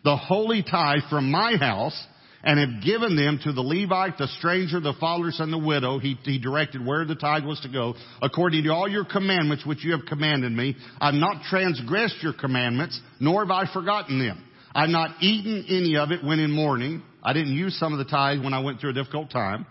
the 0.04 0.16
holy 0.16 0.62
tithe 0.62 1.02
from 1.08 1.30
my 1.30 1.56
house 1.56 2.06
and 2.44 2.58
have 2.58 2.84
given 2.84 3.14
them 3.14 3.38
to 3.44 3.52
the 3.52 3.60
Levite, 3.60 4.18
the 4.18 4.26
stranger, 4.38 4.80
the 4.80 4.94
fatherless, 4.98 5.38
and 5.38 5.52
the 5.52 5.58
widow. 5.58 6.00
He, 6.00 6.18
he, 6.24 6.40
directed 6.40 6.84
where 6.84 7.04
the 7.04 7.14
tithe 7.14 7.44
was 7.44 7.60
to 7.60 7.68
go, 7.68 7.94
according 8.20 8.64
to 8.64 8.70
all 8.70 8.88
your 8.88 9.04
commandments 9.04 9.64
which 9.64 9.84
you 9.84 9.92
have 9.92 10.06
commanded 10.06 10.50
me. 10.50 10.76
I've 11.00 11.14
not 11.14 11.44
transgressed 11.44 12.16
your 12.20 12.32
commandments, 12.32 13.00
nor 13.20 13.46
have 13.46 13.50
I 13.52 13.72
forgotten 13.72 14.18
them. 14.18 14.44
I've 14.74 14.88
not 14.88 15.22
eaten 15.22 15.66
any 15.68 15.96
of 15.96 16.10
it 16.10 16.24
when 16.24 16.40
in 16.40 16.50
mourning. 16.50 17.02
I 17.22 17.32
didn't 17.32 17.52
use 17.52 17.78
some 17.78 17.92
of 17.92 18.00
the 18.00 18.10
tithe 18.10 18.42
when 18.42 18.54
I 18.54 18.60
went 18.60 18.80
through 18.80 18.90
a 18.90 18.94
difficult 18.94 19.30
time. 19.30 19.66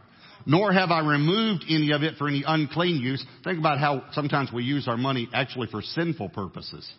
Nor 0.45 0.73
have 0.73 0.91
I 0.91 0.99
removed 0.99 1.65
any 1.69 1.91
of 1.91 2.03
it 2.03 2.17
for 2.17 2.27
any 2.27 2.43
unclean 2.45 3.01
use. 3.01 3.25
Think 3.43 3.59
about 3.59 3.79
how 3.79 4.03
sometimes 4.11 4.51
we 4.51 4.63
use 4.63 4.87
our 4.87 4.97
money 4.97 5.29
actually 5.33 5.67
for 5.67 5.81
sinful 5.81 6.29
purposes. 6.29 6.89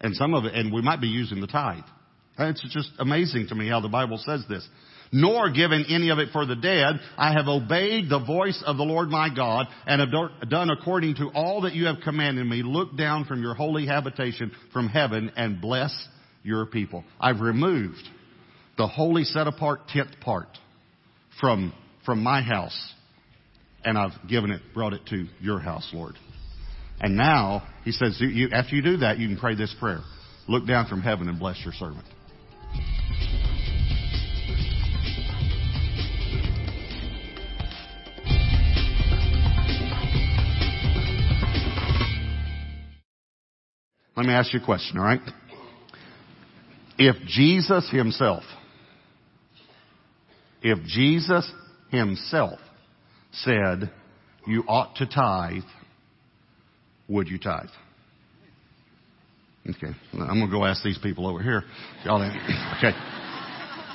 And 0.00 0.14
some 0.16 0.34
of 0.34 0.44
it, 0.44 0.54
and 0.54 0.72
we 0.72 0.82
might 0.82 1.00
be 1.00 1.08
using 1.08 1.40
the 1.40 1.46
tithe. 1.46 1.84
It's 2.38 2.62
just 2.72 2.90
amazing 2.98 3.48
to 3.48 3.54
me 3.54 3.68
how 3.68 3.80
the 3.80 3.88
Bible 3.88 4.18
says 4.18 4.44
this. 4.48 4.66
Nor 5.12 5.50
given 5.50 5.84
any 5.90 6.08
of 6.08 6.18
it 6.18 6.30
for 6.32 6.46
the 6.46 6.56
dead. 6.56 6.98
I 7.18 7.32
have 7.34 7.46
obeyed 7.46 8.08
the 8.08 8.24
voice 8.24 8.62
of 8.66 8.78
the 8.78 8.82
Lord 8.82 9.10
my 9.10 9.28
God 9.34 9.66
and 9.86 10.00
have 10.00 10.48
done 10.48 10.70
according 10.70 11.16
to 11.16 11.28
all 11.34 11.60
that 11.62 11.74
you 11.74 11.84
have 11.86 11.96
commanded 12.02 12.46
me. 12.46 12.62
Look 12.62 12.96
down 12.96 13.26
from 13.26 13.42
your 13.42 13.54
holy 13.54 13.86
habitation 13.86 14.52
from 14.72 14.88
heaven 14.88 15.30
and 15.36 15.60
bless 15.60 15.94
your 16.42 16.64
people. 16.64 17.04
I've 17.20 17.40
removed 17.40 18.02
the 18.78 18.86
holy 18.86 19.24
set 19.24 19.46
apart 19.46 19.88
tenth 19.88 20.18
part 20.20 20.48
from, 21.38 21.74
from 22.04 22.22
my 22.22 22.42
house 22.42 22.92
and 23.84 23.98
I've 23.98 24.12
given 24.28 24.50
it, 24.50 24.60
brought 24.74 24.92
it 24.92 25.06
to 25.06 25.26
your 25.40 25.58
house, 25.58 25.88
Lord. 25.92 26.16
And 27.00 27.16
now, 27.16 27.66
he 27.84 27.92
says, 27.92 28.16
you, 28.20 28.48
after 28.52 28.76
you 28.76 28.82
do 28.82 28.98
that, 28.98 29.18
you 29.18 29.28
can 29.28 29.36
pray 29.36 29.56
this 29.56 29.74
prayer. 29.80 30.00
Look 30.48 30.66
down 30.66 30.86
from 30.86 31.00
heaven 31.00 31.28
and 31.28 31.38
bless 31.38 31.60
your 31.64 31.72
servant. 31.72 32.04
Let 44.16 44.26
me 44.26 44.32
ask 44.34 44.52
you 44.52 44.60
a 44.60 44.64
question, 44.64 44.98
all 44.98 45.04
right? 45.04 45.20
If 46.98 47.16
Jesus 47.26 47.90
himself, 47.90 48.44
if 50.62 50.78
Jesus 50.84 51.50
himself 51.92 52.58
said 53.30 53.90
you 54.46 54.64
ought 54.66 54.96
to 54.96 55.06
tithe, 55.06 55.62
would 57.08 57.28
you 57.28 57.38
tithe? 57.38 57.68
Okay. 59.68 59.94
I'm 60.14 60.38
going 60.38 60.46
to 60.46 60.50
go 60.50 60.64
ask 60.64 60.82
these 60.82 60.98
people 60.98 61.28
over 61.28 61.40
here. 61.40 61.62
Y'all, 62.04 62.20
okay. 62.78 62.96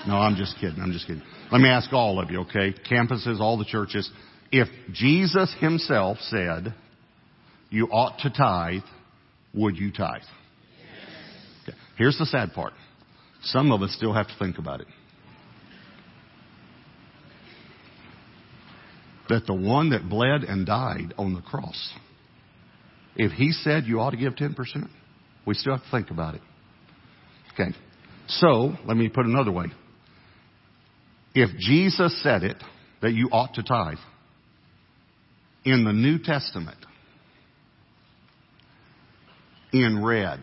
No, 0.07 0.15
I'm 0.15 0.37
just 0.37 0.55
kidding. 0.59 0.79
I'm 0.79 0.93
just 0.93 1.05
kidding. 1.05 1.23
Let 1.51 1.59
me 1.59 1.67
ask 1.67 1.91
all 1.91 2.21
of 2.21 2.31
you, 2.31 2.41
okay? 2.41 2.73
Campuses, 2.89 3.41
all 3.41 3.57
the 3.57 3.65
churches. 3.65 4.09
If 4.51 4.69
Jesus 4.93 5.53
himself 5.59 6.17
said, 6.21 6.73
you 7.69 7.87
ought 7.87 8.19
to 8.19 8.29
tithe, 8.29 8.83
would 9.53 9.75
you 9.75 9.91
tithe? 9.91 10.21
Okay. 11.63 11.77
Here's 11.97 12.17
the 12.17 12.25
sad 12.25 12.53
part. 12.53 12.73
Some 13.43 13.71
of 13.71 13.81
us 13.81 13.93
still 13.93 14.13
have 14.13 14.27
to 14.27 14.33
think 14.39 14.57
about 14.57 14.79
it. 14.79 14.87
that 19.29 19.45
the 19.45 19.53
one 19.53 19.89
that 19.91 20.09
bled 20.09 20.43
and 20.43 20.65
died 20.65 21.13
on 21.17 21.33
the 21.33 21.41
cross, 21.41 21.93
if 23.15 23.31
he 23.31 23.51
said 23.51 23.85
you 23.85 23.99
ought 23.99 24.11
to 24.11 24.17
give 24.17 24.35
10%, 24.35 24.55
we 25.45 25.53
still 25.53 25.73
have 25.75 25.83
to 25.83 25.91
think 25.91 26.11
about 26.11 26.35
it. 26.35 26.41
Okay. 27.53 27.75
So, 28.27 28.73
let 28.85 28.97
me 28.97 29.09
put 29.09 29.25
another 29.25 29.51
way. 29.51 29.67
If 31.33 31.57
Jesus 31.57 32.21
said 32.21 32.43
it, 32.43 32.57
that 33.01 33.13
you 33.13 33.29
ought 33.31 33.53
to 33.55 33.63
tithe, 33.63 33.97
in 35.63 35.83
the 35.83 35.93
New 35.93 36.17
Testament, 36.19 36.77
in 39.71 40.03
red, 40.03 40.39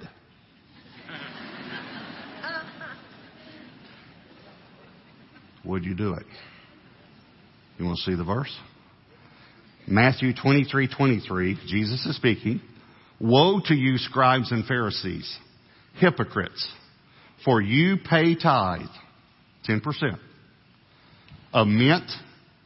would 5.64 5.84
you 5.84 5.94
do 5.94 6.14
it? 6.14 6.26
You 7.78 7.86
want 7.86 7.98
to 7.98 8.10
see 8.10 8.16
the 8.16 8.24
verse? 8.24 8.54
Matthew 9.86 10.32
23, 10.34 10.88
23, 10.88 11.58
Jesus 11.66 12.06
is 12.06 12.16
speaking. 12.16 12.60
Woe 13.20 13.60
to 13.66 13.74
you, 13.74 13.98
scribes 13.98 14.50
and 14.50 14.64
Pharisees, 14.64 15.38
hypocrites, 15.98 16.66
for 17.44 17.60
you 17.60 17.96
pay 17.98 18.34
tithe, 18.34 18.86
10%, 19.68 19.80
of 21.52 21.66
mint, 21.66 22.10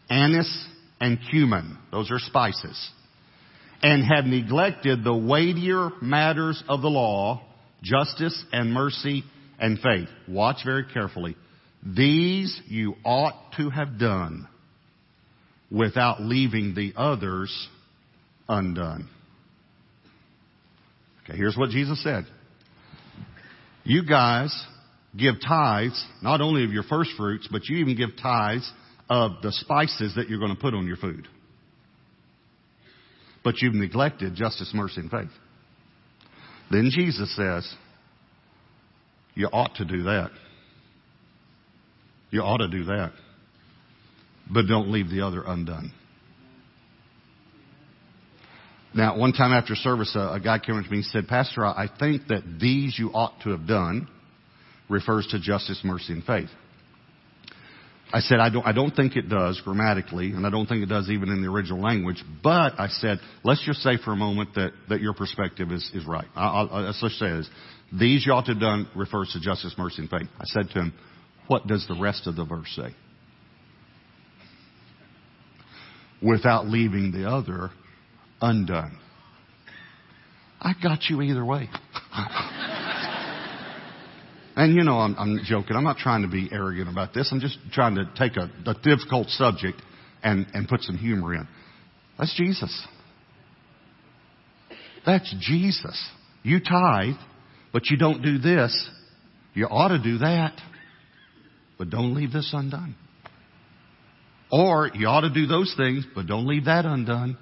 anise, 0.09 0.67
and 1.01 1.19
cumin. 1.31 1.77
Those 1.91 2.11
are 2.11 2.19
spices. 2.19 2.91
And 3.83 4.05
have 4.05 4.25
neglected 4.25 5.05
the 5.05 5.15
weightier 5.15 5.91
matters 6.01 6.63
of 6.69 6.83
the 6.83 6.89
law, 6.89 7.43
justice 7.83 8.45
and 8.53 8.73
mercy 8.73 9.23
and 9.59 9.79
faith. 9.79 10.09
Watch 10.29 10.59
very 10.65 10.85
carefully. 10.93 11.37
These 11.85 12.61
you 12.67 12.95
ought 13.05 13.53
to 13.57 13.71
have 13.71 13.99
done 13.99 14.49
without 15.71 16.21
leaving 16.21 16.75
the 16.75 16.93
others 16.97 17.69
undone. 18.49 19.09
Okay, 21.25 21.37
here's 21.37 21.57
what 21.57 21.71
Jesus 21.71 22.03
said. 22.03 22.25
You 23.85 24.05
guys 24.05 24.55
give 25.17 25.37
tithes, 25.47 26.03
not 26.23 26.41
only 26.41 26.65
of 26.65 26.71
your 26.71 26.83
first 26.83 27.11
fruits, 27.17 27.49
but 27.51 27.63
you 27.69 27.79
even 27.79 27.97
give 27.97 28.11
tithes 28.21 28.71
of 29.11 29.33
the 29.43 29.53
spices 29.53 30.15
that 30.17 30.29
you're 30.29 30.39
going 30.39 30.55
to 30.55 30.61
put 30.61 30.75
on 30.75 30.87
your 30.87 30.97
food. 30.97 31.27
But 33.45 33.63
you've 33.63 33.75
neglected 33.75 34.35
justice, 34.35 34.71
mercy, 34.75 35.01
and 35.01 35.11
faith. 35.11 35.31
Then 36.71 36.91
Jesus 36.95 37.35
says, 37.35 37.73
you 39.35 39.47
ought 39.47 39.77
to 39.77 39.85
do 39.85 40.03
that. 40.03 40.31
You 42.31 42.43
ought 42.43 42.59
to 42.59 42.69
do 42.69 42.85
that. 42.85 43.13
But 44.53 44.67
don't 44.67 44.91
leave 44.91 45.11
the 45.11 45.23
other 45.23 45.43
undone. 45.47 45.93
Now, 48.95 49.19
one 49.19 49.33
time 49.33 49.53
after 49.53 49.75
service, 49.75 50.17
a, 50.17 50.35
a 50.35 50.41
guy 50.41 50.59
came 50.59 50.77
up 50.77 50.85
to 50.85 50.91
me 50.91 50.99
and 50.99 51.07
said, 51.07 51.29
Pastor, 51.29 51.65
I 51.65 51.89
think 51.99 52.29
that 52.29 52.43
these 52.61 52.99
you 52.99 53.11
ought 53.11 53.41
to 53.43 53.51
have 53.51 53.67
done 53.67 54.09
refers 54.89 55.27
to 55.29 55.39
justice, 55.39 55.81
mercy, 55.85 56.15
and 56.15 56.25
faith. 56.25 56.49
I 58.11 58.21
said, 58.21 58.39
I 58.39 58.49
don't, 58.49 58.67
I 58.67 58.73
don't 58.73 58.97
think 58.97 59.17
it 59.17 59.29
does 59.29 59.61
grammatically, 59.63 60.31
and 60.31 60.47
I 60.47 60.51
don't 60.51 60.67
think 60.67 60.83
it 60.83 60.89
does 60.89 61.11
even 61.11 61.29
in 61.29 61.43
the 61.43 61.49
original 61.49 61.83
language, 61.83 62.25
but 62.43 62.81
I 62.81 62.89
said, 62.89 63.19
let's 63.45 63.65
just 63.67 63.83
say 63.83 63.99
for 64.03 64.13
a 64.13 64.17
moment 64.17 64.55
that, 64.55 64.73
that 64.89 65.03
your 65.03 65.13
perspective 65.13 65.71
is, 65.71 65.91
is 65.93 66.07
right. 66.07 66.27
I'll, 66.35 66.71
I'll, 66.73 66.83
let's 66.85 67.01
just 67.03 67.19
say 67.19 67.29
this. 67.29 67.51
These 67.93 68.25
you 68.25 68.33
ought 68.33 68.47
to 68.47 68.53
have 68.53 68.61
done 68.61 68.89
refers 68.97 69.31
to 69.35 69.41
justice, 69.41 69.75
mercy, 69.77 70.03
and 70.03 70.11
faith. 70.11 70.29
I 70.39 70.45
said 70.45 70.71
to 70.71 70.81
him, 70.81 70.95
what 71.49 71.67
does 71.67 71.87
the 71.87 71.99
rest 72.01 72.27
of 72.27 72.37
the 72.37 72.47
verse 72.47 72.69
say? 72.75 72.95
Without 76.23 76.67
leaving 76.67 77.13
the 77.13 77.29
other 77.29 77.71
undone. 78.41 78.99
I 80.61 80.73
got 80.83 81.05
you 81.09 81.23
either 81.23 81.45
way. 81.45 81.69
and 84.57 84.75
you 84.75 84.83
know, 84.83 84.99
I'm, 84.99 85.15
I'm, 85.17 85.41
joking. 85.45 85.77
I'm 85.77 85.85
not 85.85 85.99
trying 85.99 86.23
to 86.23 86.29
be 86.29 86.49
arrogant 86.51 86.89
about 86.89 87.15
this. 87.15 87.29
I'm 87.31 87.41
just 87.41 87.59
trying 87.73 87.95
to 87.95 88.11
take 88.17 88.37
a, 88.37 88.51
a 88.67 88.75
difficult 88.83 89.29
subject 89.29 89.81
and, 90.23 90.47
and 90.55 90.67
put 90.69 90.83
some 90.83 90.97
humor 90.97 91.35
in. 91.35 91.47
That's 92.19 92.35
Jesus. 92.37 92.87
That's 95.07 95.33
Jesus. 95.41 96.11
You 96.43 96.59
tithe, 96.61 97.15
but 97.73 97.87
you 97.87 97.97
don't 97.97 98.23
do 98.23 98.39
this. 98.39 98.91
You 99.55 99.67
ought 99.67 99.89
to 99.89 99.99
do 99.99 100.19
that. 100.19 100.61
But 101.79 101.91
don't 101.91 102.15
leave 102.15 102.33
this 102.33 102.51
undone. 102.53 102.97
Or 104.51 104.91
you 104.95 105.07
ought 105.09 105.23
to 105.23 105.31
do 105.31 105.47
those 105.47 105.75
things, 105.77 106.05
but 106.15 106.27
don't 106.27 106.47
leave 106.47 106.65
that 106.65 106.85
undone. 106.85 107.37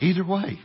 Either 0.00 0.24
way. 0.24 0.58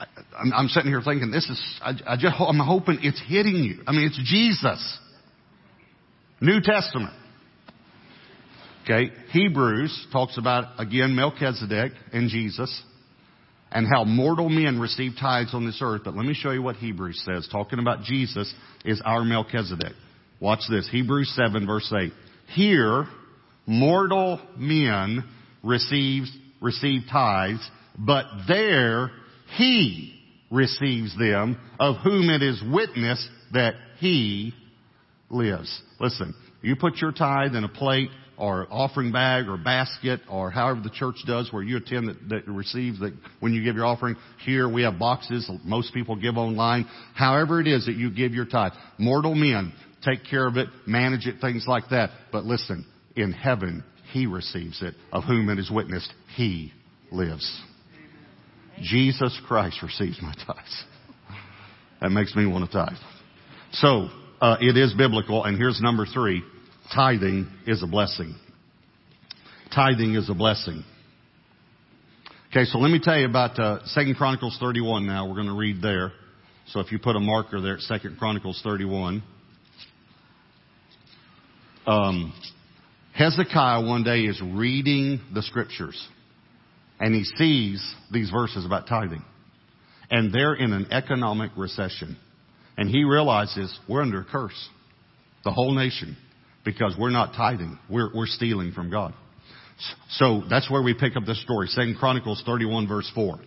I, 0.00 0.06
I'm 0.54 0.68
sitting 0.68 0.90
here 0.90 1.02
thinking, 1.04 1.30
this 1.30 1.48
is, 1.48 1.80
I, 1.82 1.92
I 2.06 2.16
just, 2.16 2.34
I'm 2.38 2.58
hoping 2.58 2.98
it's 3.02 3.22
hitting 3.26 3.56
you. 3.56 3.82
I 3.86 3.92
mean, 3.92 4.06
it's 4.06 4.20
Jesus. 4.24 4.98
New 6.40 6.60
Testament. 6.60 7.14
Okay, 8.84 9.10
Hebrews 9.32 10.06
talks 10.12 10.38
about, 10.38 10.78
again, 10.78 11.16
Melchizedek 11.16 11.92
and 12.12 12.30
Jesus 12.30 12.82
and 13.72 13.86
how 13.92 14.04
mortal 14.04 14.48
men 14.48 14.78
receive 14.78 15.12
tithes 15.20 15.52
on 15.54 15.66
this 15.66 15.80
earth. 15.82 16.02
But 16.04 16.14
let 16.14 16.24
me 16.24 16.34
show 16.34 16.52
you 16.52 16.62
what 16.62 16.76
Hebrews 16.76 17.20
says. 17.24 17.48
Talking 17.50 17.80
about 17.80 18.02
Jesus 18.04 18.52
is 18.84 19.02
our 19.04 19.24
Melchizedek. 19.24 19.92
Watch 20.40 20.60
this. 20.70 20.88
Hebrews 20.90 21.32
7 21.34 21.66
verse 21.66 21.92
8. 21.94 22.12
Here, 22.48 23.06
mortal 23.66 24.40
men 24.56 25.24
receives, 25.62 26.30
receive 26.60 27.02
tithes, 27.10 27.68
but 27.98 28.24
there 28.46 29.10
he 29.56 30.12
receives 30.50 31.16
them, 31.18 31.58
of 31.80 31.96
whom 32.04 32.30
it 32.30 32.42
is 32.42 32.62
witness 32.70 33.26
that 33.52 33.74
he 33.98 34.54
lives. 35.30 35.82
Listen, 35.98 36.34
you 36.62 36.76
put 36.76 36.96
your 36.96 37.12
tithe 37.12 37.54
in 37.54 37.64
a 37.64 37.68
plate 37.68 38.10
or 38.38 38.66
offering 38.70 39.12
bag 39.12 39.48
or 39.48 39.56
basket 39.56 40.20
or 40.28 40.50
however 40.50 40.80
the 40.82 40.90
church 40.90 41.16
does 41.26 41.50
where 41.52 41.62
you 41.62 41.78
attend 41.78 42.08
that, 42.08 42.28
that 42.28 42.48
receives 42.48 43.00
that 43.00 43.14
when 43.40 43.52
you 43.52 43.64
give 43.64 43.76
your 43.76 43.86
offering. 43.86 44.16
Here 44.44 44.68
we 44.68 44.82
have 44.82 44.98
boxes. 44.98 45.50
Most 45.64 45.94
people 45.94 46.16
give 46.16 46.36
online. 46.36 46.86
However 47.14 47.60
it 47.60 47.66
is 47.66 47.86
that 47.86 47.96
you 47.96 48.10
give 48.10 48.32
your 48.32 48.44
tithe. 48.44 48.72
Mortal 48.98 49.34
men 49.34 49.72
take 50.02 50.24
care 50.28 50.46
of 50.46 50.56
it, 50.56 50.68
manage 50.86 51.26
it, 51.26 51.40
things 51.40 51.64
like 51.66 51.84
that. 51.90 52.10
But 52.32 52.44
listen, 52.44 52.86
in 53.16 53.32
heaven, 53.32 53.84
he 54.12 54.26
receives 54.26 54.82
it, 54.82 54.94
of 55.12 55.24
whom 55.24 55.48
it 55.48 55.58
is 55.58 55.70
witnessed, 55.70 56.12
he 56.34 56.72
lives. 57.10 57.62
Jesus 58.82 59.38
Christ 59.46 59.82
receives 59.82 60.20
my 60.20 60.34
tithes. 60.46 60.84
That 62.00 62.10
makes 62.10 62.34
me 62.36 62.46
want 62.46 62.70
to 62.70 62.72
tithe. 62.72 62.98
So, 63.72 64.08
uh, 64.40 64.56
it 64.60 64.76
is 64.76 64.92
biblical, 64.92 65.44
and 65.44 65.56
here's 65.56 65.80
number 65.80 66.04
three. 66.04 66.42
Tithing 66.94 67.48
is 67.66 67.82
a 67.82 67.86
blessing. 67.86 68.34
Tithing 69.74 70.14
is 70.14 70.28
a 70.28 70.34
blessing. 70.34 70.84
Okay, 72.50 72.64
so 72.64 72.78
let 72.78 72.90
me 72.90 73.00
tell 73.02 73.18
you 73.18 73.26
about 73.26 73.58
uh, 73.58 73.80
2 73.94 74.14
Chronicles 74.14 74.56
31 74.60 75.06
now. 75.06 75.28
We're 75.28 75.34
going 75.34 75.48
to 75.48 75.56
read 75.56 75.82
there. 75.82 76.12
So 76.68 76.80
if 76.80 76.92
you 76.92 76.98
put 76.98 77.16
a 77.16 77.20
marker 77.20 77.60
there 77.60 77.78
at 77.78 78.00
2 78.02 78.16
Chronicles 78.18 78.60
31. 78.62 79.22
Um, 81.86 82.32
Hezekiah 83.14 83.86
one 83.86 84.02
day 84.02 84.22
is 84.22 84.40
reading 84.42 85.20
the 85.32 85.42
scriptures 85.42 85.96
and 86.98 87.14
he 87.14 87.24
sees 87.24 87.94
these 88.12 88.30
verses 88.30 88.66
about 88.66 88.86
tithing. 88.88 89.22
And 90.10 90.32
they're 90.32 90.54
in 90.54 90.72
an 90.72 90.92
economic 90.92 91.50
recession. 91.56 92.16
And 92.76 92.88
he 92.88 93.04
realizes 93.04 93.76
we're 93.88 94.02
under 94.02 94.20
a 94.20 94.24
curse. 94.24 94.68
The 95.44 95.50
whole 95.50 95.74
nation. 95.74 96.16
Because 96.64 96.94
we're 96.98 97.10
not 97.10 97.34
tithing. 97.34 97.78
We're, 97.90 98.10
we're 98.14 98.26
stealing 98.26 98.72
from 98.72 98.90
God. 98.90 99.14
So 100.10 100.42
that's 100.48 100.70
where 100.70 100.82
we 100.82 100.94
pick 100.94 101.16
up 101.16 101.24
this 101.26 101.40
story. 101.42 101.68
Second 101.68 101.96
Chronicles 101.98 102.42
31 102.46 102.88
verse 102.88 103.10
4. 103.14 103.38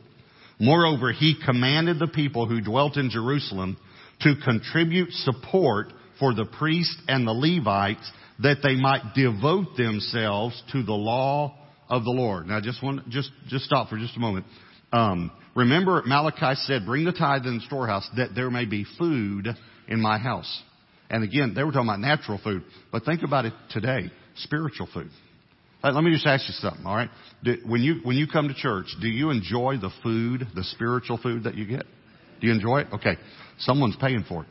Moreover, 0.60 1.12
he 1.12 1.36
commanded 1.44 2.00
the 2.00 2.08
people 2.08 2.46
who 2.46 2.62
dwelt 2.62 2.98
in 2.98 3.10
Jerusalem 3.10 3.78
to 4.22 4.36
contribute 4.44 5.12
support 5.12 5.88
for 6.20 6.34
the 6.34 6.46
priests 6.46 6.98
and 7.08 7.26
the 7.26 7.32
Levites 7.32 8.12
that 8.42 8.58
they 8.64 8.76
might 8.76 9.14
devote 9.16 9.76
themselves 9.78 10.62
to 10.72 10.84
the 10.84 10.94
law 10.94 11.56
of 11.90 12.04
the 12.04 12.12
Lord. 12.12 12.48
Now, 12.48 12.62
just 12.62 12.82
want 12.82 13.10
just 13.10 13.32
just 13.48 13.66
stop 13.66 13.90
for 13.90 13.98
just 13.98 14.16
a 14.16 14.20
moment. 14.20 14.46
Um, 14.92 15.32
remember, 15.56 16.02
Malachi 16.06 16.56
said, 16.62 16.86
"Bring 16.86 17.06
the 17.06 17.12
tithe 17.12 17.46
in 17.46 17.56
the 17.56 17.66
storehouse, 17.66 18.10
that 18.18 18.36
there 18.36 18.50
may 18.50 18.66
be 18.66 18.86
food 18.98 19.48
in 19.88 20.02
my 20.02 20.18
house." 20.18 20.64
And 21.10 21.24
again, 21.24 21.54
they 21.56 21.64
were 21.64 21.72
talking 21.72 21.90
about 21.90 22.00
natural 22.00 22.38
food, 22.38 22.64
but 22.92 23.04
think 23.04 23.24
about 23.24 23.46
it 23.46 23.54
today: 23.70 24.12
spiritual 24.36 24.88
food. 24.94 25.10
Let 25.84 26.04
me 26.04 26.12
just 26.12 26.26
ask 26.26 26.48
you 26.48 26.54
something. 26.56 26.86
All 26.86 26.96
right, 26.96 27.10
do, 27.44 27.58
when 27.66 27.82
you 27.82 28.02
when 28.04 28.18
you 28.18 28.28
come 28.28 28.48
to 28.50 28.54
church, 28.54 28.88
do 29.02 29.08
you 29.08 29.30
enjoy 29.30 29.78
the 29.82 29.92
food, 30.04 30.48
the 30.54 30.64
spiritual 30.64 31.18
food 31.18 31.44
that 31.44 31.56
you 31.56 31.66
get? 31.66 31.86
Do 32.42 32.48
you 32.48 32.54
enjoy 32.54 32.82
it? 32.82 32.88
Okay, 32.94 33.18
someone's 33.60 33.96
paying 33.96 34.26
for 34.28 34.44
it. 34.44 34.50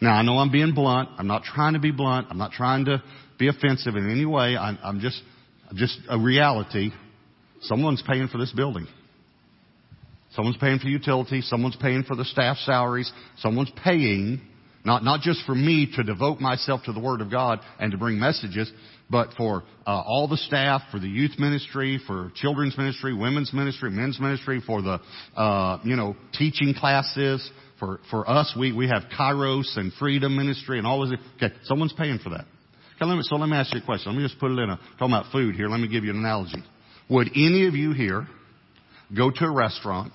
Now, 0.00 0.14
I 0.14 0.22
know 0.22 0.38
I'm 0.38 0.52
being 0.52 0.74
blunt. 0.74 1.08
I'm 1.18 1.26
not 1.26 1.42
trying 1.42 1.74
to 1.74 1.80
be 1.80 1.90
blunt. 1.90 2.28
I'm 2.30 2.38
not 2.38 2.52
trying 2.52 2.84
to 2.84 3.02
be 3.38 3.48
offensive 3.48 3.96
in 3.96 4.10
any 4.10 4.24
way. 4.24 4.56
I'm, 4.56 4.78
I'm 4.82 5.00
just, 5.00 5.20
just 5.74 5.98
a 6.08 6.18
reality. 6.18 6.90
Someone's 7.62 8.02
paying 8.06 8.28
for 8.28 8.38
this 8.38 8.52
building. 8.52 8.86
Someone's 10.34 10.58
paying 10.58 10.78
for 10.78 10.88
utilities. 10.88 11.48
Someone's 11.48 11.76
paying 11.76 12.04
for 12.04 12.14
the 12.14 12.24
staff 12.24 12.58
salaries. 12.58 13.10
Someone's 13.38 13.72
paying. 13.82 14.40
Not, 14.84 15.02
not 15.02 15.20
just 15.20 15.44
for 15.44 15.54
me 15.54 15.90
to 15.96 16.02
devote 16.04 16.40
myself 16.40 16.82
to 16.84 16.92
the 16.92 17.00
Word 17.00 17.20
of 17.20 17.30
God 17.30 17.60
and 17.80 17.90
to 17.92 17.98
bring 17.98 18.18
messages, 18.18 18.70
but 19.10 19.30
for 19.36 19.64
uh, 19.86 19.90
all 19.90 20.28
the 20.28 20.36
staff, 20.36 20.82
for 20.92 20.98
the 20.98 21.08
youth 21.08 21.32
ministry, 21.38 22.00
for 22.06 22.30
children's 22.36 22.76
ministry, 22.78 23.14
women's 23.14 23.52
ministry, 23.52 23.90
men's 23.90 24.20
ministry, 24.20 24.62
for 24.64 24.80
the, 24.80 25.00
uh, 25.36 25.78
you 25.82 25.96
know, 25.96 26.14
teaching 26.34 26.74
classes. 26.74 27.50
For, 27.78 28.00
for 28.10 28.28
us, 28.28 28.54
we, 28.58 28.72
we 28.72 28.88
have 28.88 29.04
Kairos 29.16 29.76
and 29.76 29.92
Freedom 29.94 30.36
Ministry 30.36 30.78
and 30.78 30.86
all 30.86 31.06
this. 31.06 31.18
Okay, 31.36 31.54
someone's 31.64 31.92
paying 31.92 32.18
for 32.18 32.30
that. 32.30 32.44
Okay, 32.96 33.04
let 33.04 33.16
me, 33.16 33.22
so 33.22 33.36
let 33.36 33.48
me 33.48 33.56
ask 33.56 33.72
you 33.72 33.80
a 33.80 33.84
question. 33.84 34.12
Let 34.12 34.18
me 34.18 34.26
just 34.26 34.40
put 34.40 34.50
it 34.50 34.58
in 34.58 34.70
a, 34.70 34.76
talking 34.98 35.14
about 35.14 35.30
food 35.30 35.54
here, 35.54 35.68
let 35.68 35.78
me 35.78 35.88
give 35.88 36.04
you 36.04 36.10
an 36.10 36.18
analogy. 36.18 36.62
Would 37.08 37.28
any 37.36 37.68
of 37.68 37.74
you 37.74 37.92
here 37.92 38.26
go 39.16 39.30
to 39.30 39.44
a 39.44 39.50
restaurant, 39.50 40.12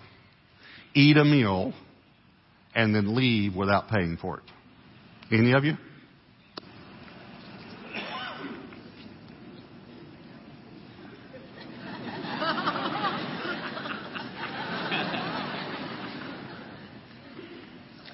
eat 0.93 1.17
a 1.17 1.23
meal, 1.23 1.73
and 2.75 2.93
then 2.93 3.15
leave 3.15 3.55
without 3.55 3.87
paying 3.87 4.17
for 4.21 4.39
it? 4.39 4.43
Any 5.33 5.53
of 5.53 5.63
you? 5.63 5.75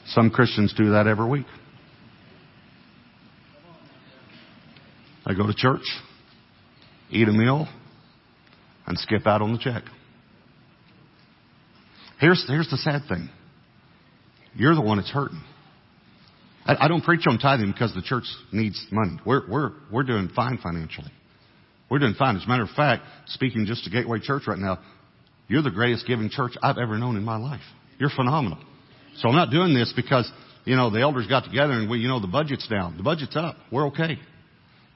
Some 0.09 0.31
Christians 0.31 0.73
do 0.75 0.91
that 0.91 1.07
every 1.07 1.27
week. 1.27 1.45
I 5.25 5.33
go 5.35 5.45
to 5.45 5.53
church, 5.53 5.83
eat 7.11 7.27
a 7.27 7.31
meal, 7.31 7.67
and 8.87 8.97
skip 8.97 9.27
out 9.27 9.41
on 9.43 9.53
the 9.53 9.59
check. 9.59 9.83
Here's, 12.19 12.43
here's 12.47 12.69
the 12.69 12.77
sad 12.77 13.03
thing. 13.07 13.29
You're 14.55 14.73
the 14.73 14.81
one 14.81 14.97
that's 14.97 15.11
hurting. 15.11 15.41
I, 16.65 16.85
I 16.85 16.87
don't 16.87 17.03
preach 17.03 17.21
on 17.27 17.37
tithing 17.37 17.71
because 17.71 17.93
the 17.93 18.01
church 18.01 18.25
needs 18.51 18.83
money. 18.91 19.19
We're, 19.25 19.47
we're, 19.47 19.71
we're 19.91 20.03
doing 20.03 20.29
fine 20.35 20.57
financially. 20.61 21.11
We're 21.89 21.99
doing 21.99 22.15
fine. 22.17 22.35
As 22.35 22.45
a 22.45 22.47
matter 22.47 22.63
of 22.63 22.69
fact, 22.69 23.03
speaking 23.27 23.65
just 23.67 23.83
to 23.83 23.91
Gateway 23.91 24.19
Church 24.19 24.43
right 24.47 24.57
now, 24.57 24.79
you're 25.47 25.61
the 25.61 25.71
greatest 25.71 26.07
giving 26.07 26.29
church 26.29 26.53
I've 26.61 26.77
ever 26.77 26.97
known 26.97 27.15
in 27.15 27.23
my 27.23 27.37
life. 27.37 27.61
You're 27.99 28.11
phenomenal. 28.15 28.59
So 29.19 29.29
I'm 29.29 29.35
not 29.35 29.51
doing 29.51 29.73
this 29.73 29.93
because, 29.95 30.29
you 30.65 30.75
know, 30.75 30.89
the 30.89 31.01
elders 31.01 31.27
got 31.27 31.43
together 31.43 31.73
and 31.73 31.89
we, 31.89 31.99
you 31.99 32.07
know, 32.07 32.19
the 32.19 32.27
budget's 32.27 32.67
down. 32.67 32.97
The 32.97 33.03
budget's 33.03 33.35
up. 33.35 33.57
We're 33.71 33.87
okay. 33.87 34.17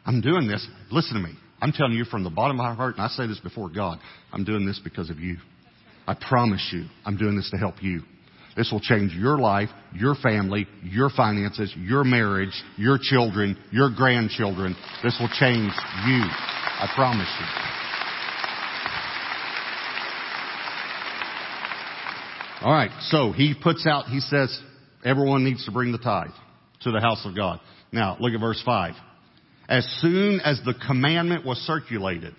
I'm 0.05 0.21
doing 0.21 0.47
this. 0.47 0.65
Listen 0.91 1.21
to 1.21 1.27
me. 1.27 1.35
I'm 1.61 1.71
telling 1.71 1.93
you 1.93 2.05
from 2.05 2.23
the 2.23 2.29
bottom 2.29 2.59
of 2.59 2.65
my 2.65 2.73
heart, 2.73 2.95
and 2.95 3.03
I 3.03 3.07
say 3.07 3.25
this 3.27 3.39
before 3.39 3.69
God, 3.69 3.99
I'm 4.33 4.43
doing 4.43 4.65
this 4.65 4.81
because 4.83 5.09
of 5.09 5.19
you. 5.19 5.37
I 6.05 6.13
promise 6.13 6.69
you, 6.73 6.85
I'm 7.05 7.15
doing 7.15 7.37
this 7.37 7.49
to 7.51 7.57
help 7.57 7.81
you. 7.81 8.01
This 8.55 8.69
will 8.71 8.81
change 8.81 9.13
your 9.13 9.37
life, 9.37 9.69
your 9.93 10.15
family, 10.15 10.67
your 10.83 11.09
finances, 11.09 11.73
your 11.77 12.03
marriage, 12.03 12.53
your 12.77 12.99
children, 13.01 13.57
your 13.71 13.89
grandchildren. 13.95 14.75
This 15.03 15.17
will 15.19 15.29
change 15.39 15.71
you. 16.05 16.21
I 16.21 16.91
promise 16.95 17.29
you. 17.39 17.72
All 22.63 22.71
right, 22.71 22.91
so 23.09 23.33
he 23.33 23.53
puts 23.61 23.85
out, 23.85 24.05
he 24.05 24.21
says, 24.21 24.57
everyone 25.03 25.43
needs 25.43 25.65
to 25.65 25.71
bring 25.71 25.91
the 25.91 25.97
tithe 25.97 26.31
to 26.83 26.91
the 26.91 27.01
house 27.01 27.25
of 27.25 27.35
God. 27.35 27.59
Now, 27.91 28.15
look 28.21 28.33
at 28.33 28.39
verse 28.39 28.61
5. 28.63 28.93
As 29.67 29.85
soon 29.99 30.39
as 30.39 30.61
the 30.63 30.73
commandment 30.87 31.45
was 31.45 31.57
circulated, 31.57 32.33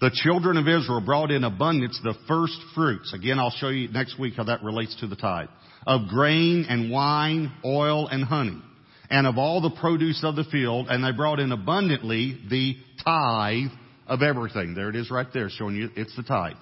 the 0.00 0.10
children 0.14 0.56
of 0.56 0.66
Israel 0.66 1.02
brought 1.04 1.30
in 1.30 1.44
abundance 1.44 2.00
the 2.02 2.14
first 2.26 2.58
fruits. 2.74 3.12
Again, 3.12 3.38
I'll 3.38 3.50
show 3.50 3.68
you 3.68 3.88
next 3.88 4.18
week 4.18 4.34
how 4.38 4.44
that 4.44 4.62
relates 4.62 4.98
to 5.00 5.08
the 5.08 5.16
tithe. 5.16 5.48
Of 5.86 6.08
grain 6.08 6.64
and 6.70 6.90
wine, 6.90 7.52
oil 7.62 8.08
and 8.08 8.24
honey, 8.24 8.62
and 9.10 9.26
of 9.26 9.36
all 9.36 9.60
the 9.60 9.76
produce 9.78 10.24
of 10.24 10.36
the 10.36 10.44
field, 10.44 10.86
and 10.88 11.04
they 11.04 11.12
brought 11.12 11.38
in 11.38 11.52
abundantly 11.52 12.40
the 12.48 12.76
tithe 13.04 13.72
of 14.06 14.22
everything. 14.22 14.74
There 14.74 14.88
it 14.88 14.96
is 14.96 15.10
right 15.10 15.28
there 15.34 15.50
showing 15.50 15.76
you 15.76 15.90
it's 15.96 16.16
the 16.16 16.22
tithe. 16.22 16.56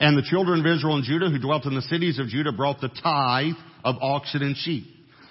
And 0.00 0.16
the 0.16 0.22
children 0.22 0.60
of 0.60 0.66
Israel 0.66 0.96
and 0.96 1.04
Judah 1.04 1.30
who 1.30 1.38
dwelt 1.38 1.66
in 1.66 1.74
the 1.74 1.82
cities 1.82 2.18
of 2.18 2.28
Judah 2.28 2.52
brought 2.52 2.80
the 2.80 2.88
tithe 2.88 3.54
of 3.84 3.96
oxen 4.00 4.42
and 4.42 4.56
sheep 4.56 4.86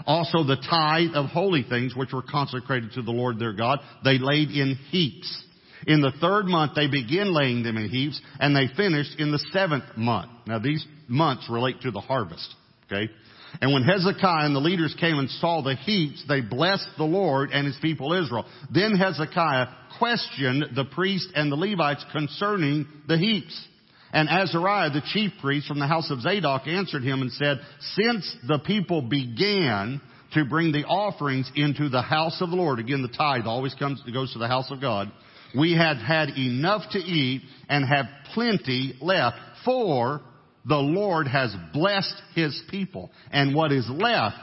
also 0.06 0.44
the 0.44 0.56
tithe 0.56 1.16
of 1.16 1.28
holy 1.28 1.64
things 1.64 1.96
which 1.96 2.14
were 2.14 2.22
consecrated 2.22 2.92
to 2.94 3.02
the 3.02 3.12
Lord 3.12 3.40
their 3.40 3.54
God, 3.54 3.80
they 4.04 4.18
laid 4.18 4.50
in 4.50 4.76
heaps. 4.90 5.44
In 5.88 6.02
the 6.02 6.12
third 6.22 6.46
month 6.46 6.74
they 6.76 6.88
begin 6.88 7.34
laying 7.34 7.64
them 7.64 7.78
in 7.78 7.90
heaps 7.90 8.22
and 8.40 8.56
they 8.56 8.68
finished 8.76 9.20
in 9.20 9.32
the 9.32 9.40
seventh 9.52 9.86
month. 9.98 10.32
Now 10.46 10.60
these 10.60 10.86
months 11.08 11.48
relate 11.50 11.82
to 11.82 11.92
the 11.92 12.02
harvest. 12.02 12.54
Okay? 12.86 13.12
And 13.60 13.74
when 13.74 13.84
Hezekiah 13.84 14.46
and 14.46 14.56
the 14.56 14.60
leaders 14.60 14.96
came 15.00 15.18
and 15.18 15.30
saw 15.30 15.62
the 15.62 15.76
heaps, 15.76 16.24
they 16.28 16.40
blessed 16.40 16.88
the 16.98 17.04
Lord 17.04 17.50
and 17.52 17.68
his 17.68 17.78
people 17.82 18.14
Israel. 18.14 18.46
Then 18.74 18.96
Hezekiah 18.96 19.68
questioned 19.98 20.68
the 20.76 20.86
priests 20.86 21.32
and 21.36 21.52
the 21.52 21.58
Levites 21.58 22.06
concerning 22.14 22.88
the 23.08 23.18
heaps. 23.18 23.68
And 24.14 24.30
Azariah, 24.30 24.90
the 24.90 25.02
chief 25.14 25.32
priest 25.42 25.68
from 25.68 25.80
the 25.80 25.88
house 25.88 26.12
of 26.12 26.22
Zadok, 26.22 26.68
answered 26.68 27.04
him 27.04 27.22
and 27.22 27.32
said, 27.32 27.60
Since 27.96 28.36
the 28.48 28.60
people 28.60 29.02
began 29.02 30.02
to 30.34 30.46
bring 30.46 30.72
the 30.72 30.86
offerings 30.86 31.50
into 31.56 31.90
the 31.90 32.02
house 32.02 32.42
of 32.42 32.50
the 32.50 32.56
Lord, 32.56 32.80
again, 32.80 33.02
the 33.02 33.08
tithe 33.08 33.46
always 33.46 33.74
comes, 33.74 34.02
goes 34.14 34.34
to 34.34 34.40
the 34.40 34.48
house 34.48 34.70
of 34.72 34.82
God, 34.82 35.12
we 35.58 35.76
had 35.76 35.98
had 35.98 36.30
enough 36.30 36.84
to 36.92 37.00
eat 37.00 37.42
and 37.70 37.86
have 37.86 38.06
plenty 38.34 38.96
left, 39.02 39.38
for 39.66 40.22
the 40.66 40.78
Lord 40.78 41.28
has 41.28 41.54
blessed 41.74 42.16
his 42.36 42.62
people. 42.70 43.12
And 43.32 43.56
what 43.56 43.72
is 43.72 43.90
left 43.90 44.40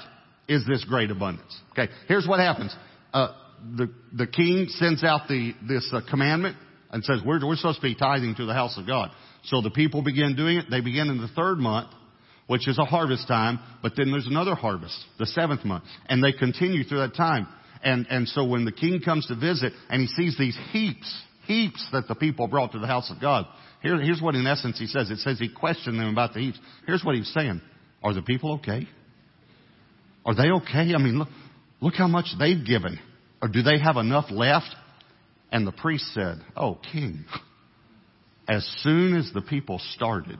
is 0.48 0.66
this 0.66 0.84
great 0.84 1.10
abundance. 1.10 1.56
Okay, 1.72 1.90
here's 2.06 2.26
what 2.26 2.40
happens. 2.40 2.74
Uh, 3.12 3.32
the, 3.76 3.90
the 4.12 4.26
king 4.26 4.66
sends 4.70 5.02
out 5.04 5.28
the, 5.28 5.52
this 5.66 5.88
uh, 5.92 6.00
commandment 6.08 6.56
and 6.90 7.04
says, 7.04 7.20
we're, 7.24 7.44
we're 7.46 7.56
supposed 7.56 7.80
to 7.80 7.86
be 7.86 7.94
tithing 7.94 8.34
to 8.36 8.46
the 8.46 8.54
house 8.54 8.78
of 8.78 8.86
God. 8.86 9.10
So 9.44 9.60
the 9.60 9.70
people 9.70 10.02
begin 10.02 10.36
doing 10.36 10.58
it. 10.58 10.66
They 10.70 10.80
begin 10.80 11.08
in 11.08 11.18
the 11.20 11.28
third 11.28 11.58
month, 11.58 11.88
which 12.46 12.66
is 12.66 12.78
a 12.78 12.84
harvest 12.84 13.28
time, 13.28 13.58
but 13.82 13.92
then 13.96 14.10
there's 14.10 14.26
another 14.26 14.54
harvest, 14.54 14.98
the 15.18 15.26
seventh 15.26 15.64
month. 15.64 15.84
And 16.08 16.24
they 16.24 16.32
continue 16.32 16.84
through 16.84 17.00
that 17.00 17.14
time. 17.14 17.46
And, 17.82 18.06
and 18.10 18.26
so 18.28 18.44
when 18.44 18.64
the 18.64 18.72
king 18.72 19.00
comes 19.04 19.26
to 19.26 19.36
visit 19.36 19.72
and 19.90 20.00
he 20.00 20.08
sees 20.08 20.36
these 20.38 20.58
heaps, 20.72 21.22
heaps 21.46 21.86
that 21.92 22.08
the 22.08 22.14
people 22.14 22.48
brought 22.48 22.72
to 22.72 22.78
the 22.78 22.86
house 22.86 23.10
of 23.14 23.20
God, 23.20 23.46
here, 23.82 24.00
here's 24.00 24.20
what 24.20 24.34
in 24.34 24.46
essence 24.46 24.78
he 24.78 24.86
says. 24.86 25.10
It 25.10 25.18
says 25.18 25.38
he 25.38 25.48
questioned 25.48 26.00
them 26.00 26.08
about 26.08 26.34
the 26.34 26.40
heaps. 26.40 26.58
Here's 26.86 27.04
what 27.04 27.14
he's 27.14 27.32
saying. 27.32 27.60
Are 28.02 28.12
the 28.12 28.22
people 28.22 28.54
okay? 28.54 28.88
Are 30.24 30.34
they 30.34 30.50
okay? 30.50 30.94
I 30.94 30.98
mean, 30.98 31.20
look, 31.20 31.28
look 31.80 31.94
how 31.94 32.08
much 32.08 32.26
they've 32.38 32.64
given. 32.66 32.98
Or 33.40 33.48
do 33.48 33.62
they 33.62 33.78
have 33.78 33.96
enough 33.96 34.26
left? 34.30 34.74
And 35.50 35.66
the 35.66 35.72
priest 35.72 36.12
said, 36.14 36.38
Oh, 36.56 36.78
king, 36.92 37.24
as 38.48 38.64
soon 38.82 39.16
as 39.16 39.30
the 39.32 39.42
people 39.42 39.80
started 39.94 40.38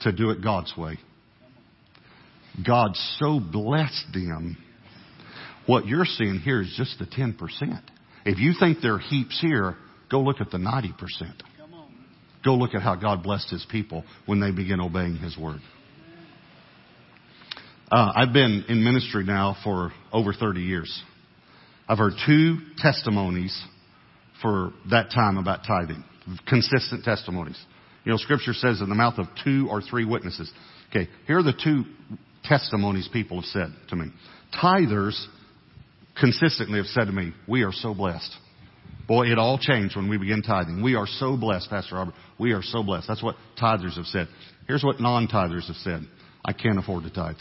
to 0.00 0.12
do 0.12 0.30
it 0.30 0.42
God's 0.42 0.72
way, 0.76 0.98
God 2.66 2.92
so 3.18 3.40
blessed 3.40 4.06
them. 4.12 4.56
What 5.66 5.86
you're 5.86 6.04
seeing 6.04 6.38
here 6.38 6.62
is 6.62 6.74
just 6.76 6.98
the 6.98 7.06
10%. 7.06 7.36
If 8.24 8.38
you 8.38 8.54
think 8.58 8.78
there 8.82 8.94
are 8.94 8.98
heaps 8.98 9.38
here, 9.40 9.76
go 10.10 10.20
look 10.20 10.40
at 10.40 10.50
the 10.50 10.58
90%. 10.58 10.92
Go 12.44 12.54
look 12.54 12.74
at 12.74 12.82
how 12.82 12.96
God 12.96 13.22
blessed 13.22 13.50
His 13.50 13.66
people 13.70 14.04
when 14.26 14.40
they 14.40 14.50
begin 14.50 14.80
obeying 14.80 15.16
His 15.16 15.36
word. 15.36 15.60
Uh, 17.92 18.12
I've 18.14 18.32
been 18.32 18.64
in 18.68 18.82
ministry 18.82 19.24
now 19.24 19.56
for 19.62 19.92
over 20.12 20.32
30 20.32 20.60
years. 20.60 21.02
I've 21.88 21.98
heard 21.98 22.12
two 22.24 22.58
testimonies 22.78 23.62
for 24.42 24.72
that 24.90 25.10
time 25.10 25.38
about 25.38 25.60
tithing 25.66 26.04
consistent 26.46 27.04
testimonies. 27.04 27.58
You 28.04 28.12
know, 28.12 28.18
scripture 28.18 28.52
says 28.52 28.80
in 28.80 28.88
the 28.88 28.94
mouth 28.94 29.18
of 29.18 29.26
two 29.44 29.68
or 29.70 29.80
three 29.82 30.04
witnesses. 30.04 30.50
Okay, 30.90 31.08
here 31.26 31.38
are 31.38 31.42
the 31.42 31.52
two 31.52 31.84
testimonies 32.44 33.08
people 33.12 33.40
have 33.40 33.46
said 33.46 33.68
to 33.88 33.96
me. 33.96 34.06
Tithers 34.60 35.26
consistently 36.18 36.78
have 36.78 36.86
said 36.86 37.06
to 37.06 37.12
me, 37.12 37.32
we 37.46 37.62
are 37.62 37.72
so 37.72 37.94
blessed. 37.94 38.34
Boy, 39.06 39.26
it 39.26 39.38
all 39.38 39.58
changed 39.58 39.96
when 39.96 40.08
we 40.08 40.18
began 40.18 40.42
tithing. 40.42 40.82
We 40.82 40.94
are 40.94 41.06
so 41.06 41.36
blessed, 41.36 41.68
Pastor 41.68 41.96
Robert. 41.96 42.14
We 42.38 42.52
are 42.52 42.62
so 42.62 42.82
blessed. 42.82 43.08
That's 43.08 43.22
what 43.22 43.36
tithers 43.60 43.96
have 43.96 44.06
said. 44.06 44.28
Here's 44.66 44.84
what 44.84 45.00
non-tithers 45.00 45.66
have 45.66 45.76
said. 45.76 46.02
I 46.44 46.52
can't 46.52 46.78
afford 46.78 47.04
to 47.04 47.10
tithe. 47.10 47.36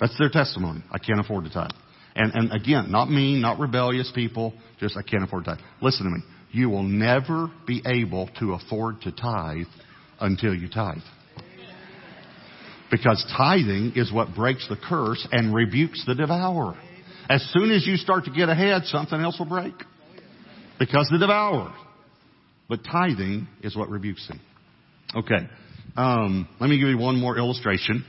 That's 0.00 0.16
their 0.18 0.28
testimony. 0.28 0.82
I 0.90 0.98
can't 0.98 1.18
afford 1.18 1.44
to 1.44 1.50
tithe. 1.50 1.70
And, 2.16 2.34
and 2.34 2.52
again, 2.52 2.90
not 2.90 3.10
mean, 3.10 3.42
not 3.42 3.58
rebellious 3.58 4.10
people, 4.14 4.54
just 4.80 4.96
I 4.96 5.02
can't 5.02 5.22
afford 5.22 5.44
to 5.44 5.56
tithe. 5.56 5.64
Listen 5.82 6.06
to 6.06 6.10
me. 6.10 6.22
You 6.50 6.70
will 6.70 6.82
never 6.82 7.50
be 7.66 7.82
able 7.86 8.30
to 8.40 8.54
afford 8.54 9.02
to 9.02 9.12
tithe 9.12 9.66
until 10.18 10.54
you 10.54 10.68
tithe. 10.68 11.02
Because 12.90 13.22
tithing 13.36 13.92
is 13.96 14.10
what 14.12 14.34
breaks 14.34 14.66
the 14.68 14.76
curse 14.76 15.26
and 15.30 15.54
rebukes 15.54 16.04
the 16.06 16.14
devourer. 16.14 16.78
As 17.28 17.46
soon 17.52 17.70
as 17.70 17.86
you 17.86 17.96
start 17.96 18.24
to 18.24 18.30
get 18.30 18.48
ahead, 18.48 18.84
something 18.84 19.20
else 19.20 19.38
will 19.38 19.46
break. 19.46 19.74
Because 20.78 21.08
the 21.10 21.18
devourer. 21.18 21.74
But 22.68 22.80
tithing 22.90 23.48
is 23.62 23.76
what 23.76 23.90
rebukes 23.90 24.26
him. 24.28 24.40
Okay. 25.14 25.48
Um, 25.96 26.48
let 26.60 26.70
me 26.70 26.78
give 26.78 26.88
you 26.88 26.98
one 26.98 27.18
more 27.20 27.36
illustration. 27.36 28.04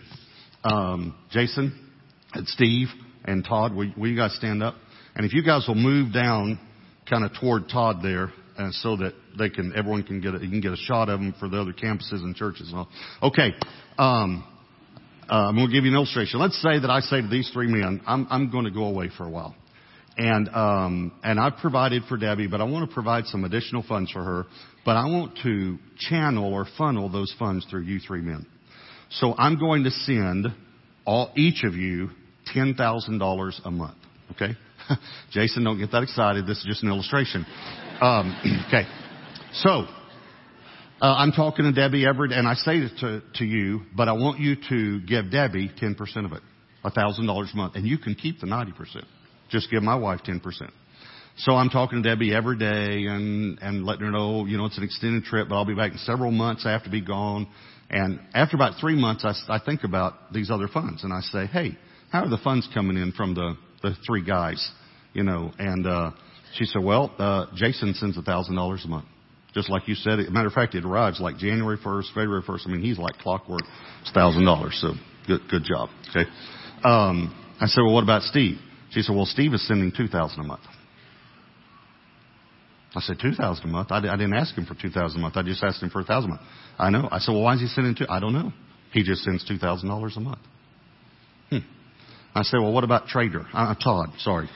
Um, 0.63 1.15
Jason, 1.31 1.91
And 2.33 2.47
Steve 2.47 2.87
and 3.27 3.45
Todd, 3.45 3.73
will, 3.75 3.91
will 3.97 4.07
you 4.07 4.17
guys 4.17 4.35
stand 4.35 4.63
up? 4.63 4.75
And 5.15 5.25
if 5.25 5.33
you 5.33 5.43
guys 5.43 5.65
will 5.67 5.75
move 5.75 6.13
down 6.13 6.59
kind 7.09 7.23
of 7.23 7.31
toward 7.39 7.69
Todd 7.69 7.97
there, 8.01 8.31
and 8.57 8.73
so 8.73 8.97
that 8.97 9.13
they 9.37 9.49
can, 9.49 9.71
everyone 9.75 10.03
can 10.03 10.19
get 10.19 10.33
a, 10.33 10.39
you 10.39 10.49
can 10.49 10.61
get 10.61 10.71
a 10.71 10.77
shot 10.77 11.09
of 11.09 11.19
them 11.19 11.35
for 11.39 11.47
the 11.47 11.61
other 11.61 11.73
campuses 11.73 12.23
and 12.23 12.35
churches 12.35 12.69
and 12.69 12.79
all. 12.79 12.89
Okay. 13.21 13.51
Um, 13.97 14.43
uh, 15.29 15.33
I'm 15.33 15.55
going 15.55 15.67
to 15.67 15.73
give 15.73 15.83
you 15.83 15.91
an 15.91 15.95
illustration. 15.95 16.39
Let's 16.39 16.59
say 16.61 16.79
that 16.79 16.89
I 16.89 17.01
say 17.01 17.21
to 17.21 17.27
these 17.27 17.49
three 17.53 17.67
men, 17.67 18.01
I'm, 18.07 18.27
I'm 18.29 18.49
going 18.49 18.65
to 18.65 18.71
go 18.71 18.85
away 18.85 19.09
for 19.15 19.25
a 19.25 19.29
while. 19.29 19.55
And, 20.17 20.49
um, 20.49 21.11
and 21.23 21.39
I've 21.39 21.57
provided 21.57 22.03
for 22.09 22.17
Debbie, 22.17 22.47
but 22.47 22.59
I 22.59 22.63
want 22.63 22.89
to 22.89 22.93
provide 22.93 23.25
some 23.25 23.43
additional 23.43 23.83
funds 23.87 24.11
for 24.11 24.23
her. 24.23 24.45
But 24.83 24.95
I 24.95 25.05
want 25.05 25.37
to 25.43 25.77
channel 25.99 26.51
or 26.53 26.65
funnel 26.77 27.09
those 27.09 27.35
funds 27.37 27.65
through 27.69 27.81
you 27.81 27.99
three 27.99 28.21
men. 28.21 28.47
So 29.11 29.35
I'm 29.37 29.59
going 29.59 29.83
to 29.83 29.91
send 29.91 30.47
all, 31.05 31.31
each 31.35 31.63
of 31.63 31.75
you 31.75 32.09
$10,000 32.57 33.65
a 33.65 33.71
month. 33.71 33.97
Okay? 34.31 34.55
Jason, 35.31 35.63
don't 35.63 35.77
get 35.77 35.91
that 35.91 36.03
excited. 36.03 36.47
This 36.47 36.57
is 36.57 36.65
just 36.65 36.83
an 36.83 36.89
illustration. 36.89 37.45
Um, 38.01 38.65
okay. 38.67 38.87
So, 39.53 39.85
uh, 40.99 41.15
I'm 41.15 41.31
talking 41.31 41.65
to 41.65 41.71
Debbie 41.71 42.05
Everett, 42.05 42.31
and 42.31 42.47
I 42.47 42.55
say 42.55 42.77
it 42.77 42.91
to, 42.99 43.21
to 43.35 43.45
you, 43.45 43.81
but 43.95 44.07
I 44.07 44.13
want 44.13 44.39
you 44.39 44.55
to 44.69 44.99
give 45.01 45.31
Debbie 45.31 45.69
10% 45.69 46.25
of 46.25 46.31
it, 46.33 46.41
$1,000 46.83 47.53
a 47.53 47.57
month, 47.57 47.75
and 47.75 47.85
you 47.85 47.97
can 47.97 48.15
keep 48.15 48.39
the 48.39 48.47
90%. 48.47 49.03
Just 49.49 49.69
give 49.69 49.83
my 49.83 49.95
wife 49.95 50.21
10%. 50.25 50.41
So 51.37 51.53
I'm 51.53 51.69
talking 51.69 52.01
to 52.01 52.09
Debbie 52.09 52.33
every 52.33 52.57
day 52.57 53.05
and, 53.05 53.59
and 53.61 53.85
letting 53.85 54.05
her 54.05 54.11
know, 54.11 54.45
you 54.45 54.57
know, 54.57 54.65
it's 54.65 54.77
an 54.79 54.83
extended 54.83 55.23
trip, 55.23 55.49
but 55.49 55.55
I'll 55.55 55.65
be 55.65 55.75
back 55.75 55.91
in 55.91 55.99
several 55.99 56.31
months. 56.31 56.65
I 56.65 56.71
have 56.71 56.83
to 56.85 56.89
be 56.89 57.01
gone. 57.01 57.47
And 57.91 58.19
after 58.33 58.55
about 58.55 58.79
three 58.81 58.99
months, 58.99 59.23
I, 59.23 59.55
I 59.55 59.59
think 59.63 59.83
about 59.83 60.33
these 60.33 60.49
other 60.49 60.67
funds 60.67 61.03
and 61.03 61.13
I 61.13 61.21
say, 61.21 61.45
hey, 61.45 61.77
how 62.11 62.23
are 62.23 62.29
the 62.29 62.39
funds 62.43 62.67
coming 62.73 62.97
in 62.97 63.11
from 63.11 63.33
the, 63.33 63.55
the 63.81 63.95
three 64.05 64.23
guys? 64.23 64.71
You 65.13 65.23
know, 65.23 65.51
and, 65.57 65.85
uh, 65.85 66.11
she 66.55 66.65
said, 66.65 66.83
well, 66.83 67.13
uh, 67.19 67.45
Jason 67.55 67.93
sends 67.93 68.17
a 68.17 68.21
thousand 68.21 68.55
dollars 68.55 68.83
a 68.85 68.87
month. 68.87 69.05
Just 69.53 69.69
like 69.69 69.87
you 69.87 69.95
said. 69.95 70.19
A 70.19 70.29
matter 70.29 70.47
of 70.47 70.53
fact, 70.53 70.75
it 70.75 70.85
arrives 70.85 71.19
like 71.19 71.37
January 71.37 71.77
1st, 71.77 72.13
February 72.13 72.43
1st. 72.43 72.67
I 72.67 72.71
mean, 72.71 72.81
he's 72.81 72.99
like 72.99 73.17
clockwork. 73.17 73.61
It's 74.01 74.11
thousand 74.11 74.45
dollars. 74.45 74.77
So 74.81 74.93
good, 75.25 75.41
good 75.49 75.63
job. 75.63 75.89
Okay. 76.09 76.29
Um, 76.83 77.33
I 77.59 77.65
said, 77.65 77.81
well, 77.81 77.93
what 77.93 78.03
about 78.03 78.21
Steve? 78.23 78.57
She 78.91 79.01
said, 79.01 79.15
well, 79.15 79.25
Steve 79.25 79.53
is 79.53 79.67
sending 79.67 79.91
2000 79.95 80.39
a 80.39 80.43
month. 80.43 80.61
I 82.95 83.01
said, 83.01 83.17
2000 83.21 83.63
a 83.63 83.67
month? 83.67 83.91
I, 83.91 83.97
I 83.97 84.15
didn't 84.15 84.33
ask 84.33 84.55
him 84.55 84.65
for 84.65 84.75
2000 84.75 85.17
a 85.17 85.21
month. 85.21 85.37
I 85.37 85.43
just 85.43 85.63
asked 85.63 85.81
him 85.81 85.89
for 85.89 85.99
a 85.99 86.03
1000 86.03 86.29
a 86.29 86.33
month. 86.33 86.41
I 86.77 86.89
know. 86.89 87.07
I 87.11 87.19
said, 87.19 87.31
well, 87.31 87.43
why 87.43 87.55
is 87.55 87.61
he 87.61 87.67
sending 87.67 87.95
two? 87.95 88.05
I 88.09 88.19
don't 88.19 88.33
know. 88.33 88.53
He 88.91 89.03
just 89.03 89.23
sends 89.23 89.47
$2,000 89.49 90.17
a 90.17 90.19
month. 90.19 90.39
I 92.37 92.43
said, 92.43 92.59
well, 92.59 92.71
what 92.71 92.83
about 92.83 93.07
Trader? 93.07 93.47
Uh, 93.51 93.73
Todd, 93.73 94.09
sorry. 94.19 94.47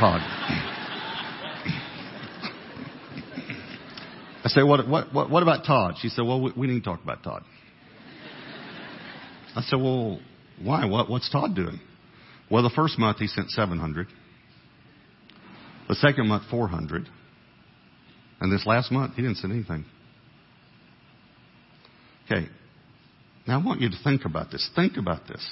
Todd. 0.00 0.20
I 4.42 4.48
said, 4.48 4.62
what, 4.62 4.88
what, 4.88 5.14
what, 5.14 5.30
what 5.30 5.44
about 5.44 5.64
Todd? 5.64 5.94
She 6.00 6.08
said, 6.08 6.22
well, 6.26 6.40
we, 6.40 6.52
we 6.56 6.66
need 6.66 6.80
to 6.80 6.84
talk 6.84 7.04
about 7.04 7.22
Todd. 7.22 7.44
I 9.54 9.62
said, 9.62 9.76
well, 9.76 10.18
why? 10.60 10.86
What, 10.86 11.08
what's 11.08 11.30
Todd 11.30 11.54
doing? 11.54 11.78
Well, 12.50 12.64
the 12.64 12.70
first 12.70 12.98
month 12.98 13.18
he 13.18 13.28
sent 13.28 13.50
700. 13.50 14.08
The 15.88 15.94
second 15.94 16.26
month, 16.26 16.50
400. 16.50 17.08
And 18.40 18.52
this 18.52 18.66
last 18.66 18.90
month, 18.90 19.14
he 19.14 19.22
didn't 19.22 19.36
send 19.36 19.52
anything. 19.52 19.84
Okay. 22.26 22.48
Now 23.46 23.60
I 23.60 23.64
want 23.64 23.80
you 23.80 23.88
to 23.88 23.96
think 24.02 24.24
about 24.24 24.50
this. 24.50 24.68
Think 24.74 24.96
about 24.96 25.28
this. 25.28 25.48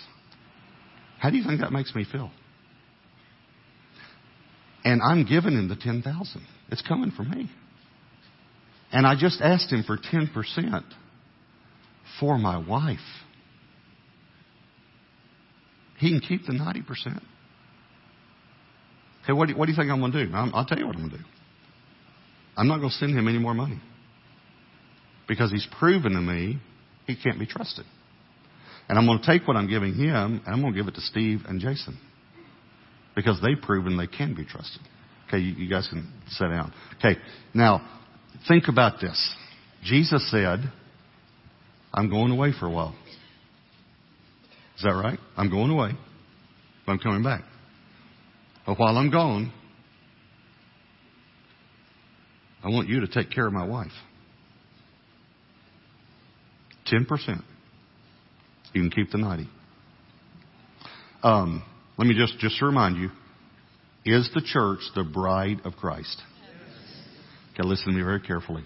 How 1.18 1.31
do 1.31 1.37
you 1.37 1.44
think 1.44 1.61
that 1.61 1.72
makes 1.72 1.94
me 1.94 2.04
feel? 2.11 2.31
And 4.85 5.02
I'm 5.02 5.24
giving 5.24 5.52
him 5.52 5.68
the 5.68 5.76
10,000. 5.76 6.46
It's 6.70 6.83
coming 6.83 7.11
from 7.11 7.31
me. 7.31 7.50
And 8.92 9.07
I 9.07 9.16
just 9.18 9.40
asked 9.40 9.70
him 9.70 9.83
for 9.83 9.98
10% 9.98 10.83
for 12.20 12.38
my 12.38 12.57
wife. 12.57 12.98
He 15.98 16.11
can 16.11 16.20
keep 16.20 16.46
the 16.46 16.52
90%. 16.52 17.20
Hey, 19.26 19.33
what 19.33 19.46
do, 19.46 19.52
you, 19.52 19.59
what 19.59 19.66
do 19.66 19.72
you 19.72 19.76
think 19.76 19.90
I'm 19.90 20.00
going 20.00 20.12
to 20.12 20.26
do? 20.26 20.33
i 20.33 20.44
will 20.44 20.64
tell 20.64 20.78
you 20.78 20.87
what 20.87 20.94
I'm 20.94 21.09
going 21.09 21.11
to 21.11 21.18
do. 21.18 21.24
I'm 22.57 22.68
not 22.68 22.78
going 22.78 22.90
to 22.90 22.96
send 22.96 23.16
him 23.16 23.28
any 23.28 23.38
more 23.38 23.54
money. 23.54 23.81
Because 25.26 25.50
he's 25.50 25.66
proven 25.78 26.12
to 26.12 26.20
me 26.20 26.61
he 27.07 27.16
can't 27.16 27.38
be 27.38 27.46
trusted. 27.46 27.85
And 28.88 28.98
I'm 28.98 29.07
going 29.07 29.20
to 29.20 29.27
take 29.27 29.46
what 29.46 29.57
I'm 29.57 29.68
giving 29.68 29.94
him 29.94 30.42
and 30.44 30.55
I'm 30.55 30.61
going 30.61 30.72
to 30.72 30.79
give 30.79 30.88
it 30.88 30.94
to 30.94 31.01
Steve 31.03 31.40
and 31.46 31.61
Jason. 31.61 31.98
Because 33.14 33.40
they've 33.42 33.61
proven 33.61 33.96
they 33.96 34.07
can 34.07 34.35
be 34.35 34.44
trusted. 34.44 34.81
Okay, 35.27 35.38
you, 35.38 35.55
you 35.55 35.68
guys 35.68 35.87
can 35.88 36.11
sit 36.29 36.48
down. 36.48 36.72
Okay, 36.98 37.20
now, 37.53 37.87
think 38.46 38.64
about 38.68 39.01
this. 39.01 39.35
Jesus 39.85 40.31
said, 40.31 40.61
I'm 41.92 42.09
going 42.09 42.33
away 42.33 42.53
for 42.59 42.66
a 42.66 42.70
while. 42.70 42.96
Is 44.77 44.85
that 44.85 44.90
right? 44.90 45.18
I'm 45.37 45.51
going 45.51 45.70
away, 45.70 45.90
but 46.87 46.92
I'm 46.92 46.98
coming 46.98 47.22
back. 47.22 47.42
But 48.64 48.79
while 48.79 48.96
I'm 48.96 49.11
gone, 49.11 49.53
I 52.62 52.68
want 52.68 52.88
you 52.88 53.01
to 53.01 53.09
take 53.09 53.31
care 53.31 53.46
of 53.46 53.53
my 53.53 53.64
wife. 53.66 53.92
10%. 56.92 57.42
You 58.72 58.83
can 58.83 58.90
keep 58.90 59.11
the 59.11 59.18
90. 59.18 59.48
Um, 61.22 61.62
let 61.96 62.07
me 62.07 62.14
just, 62.14 62.38
just 62.38 62.62
remind 62.62 62.96
you, 62.96 63.11
is 64.04 64.31
the 64.35 64.40
church 64.40 64.81
the 64.94 65.04
bride 65.04 65.61
of 65.64 65.74
Christ? 65.74 66.22
Okay, 67.54 67.66
listen 67.66 67.87
to 67.87 67.92
me 67.92 68.02
very 68.02 68.20
carefully. 68.20 68.64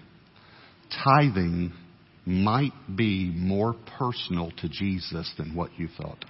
Tithing 1.04 1.72
might 2.26 2.72
be 2.94 3.32
more 3.34 3.74
personal 3.98 4.50
to 4.58 4.68
Jesus 4.68 5.32
than 5.38 5.54
what 5.54 5.70
you 5.78 5.88
thought. 5.96 6.24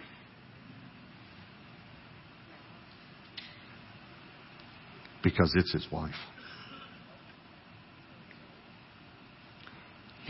Because 5.23 5.53
it's 5.57 5.73
his 5.73 5.87
wife. 5.93 6.15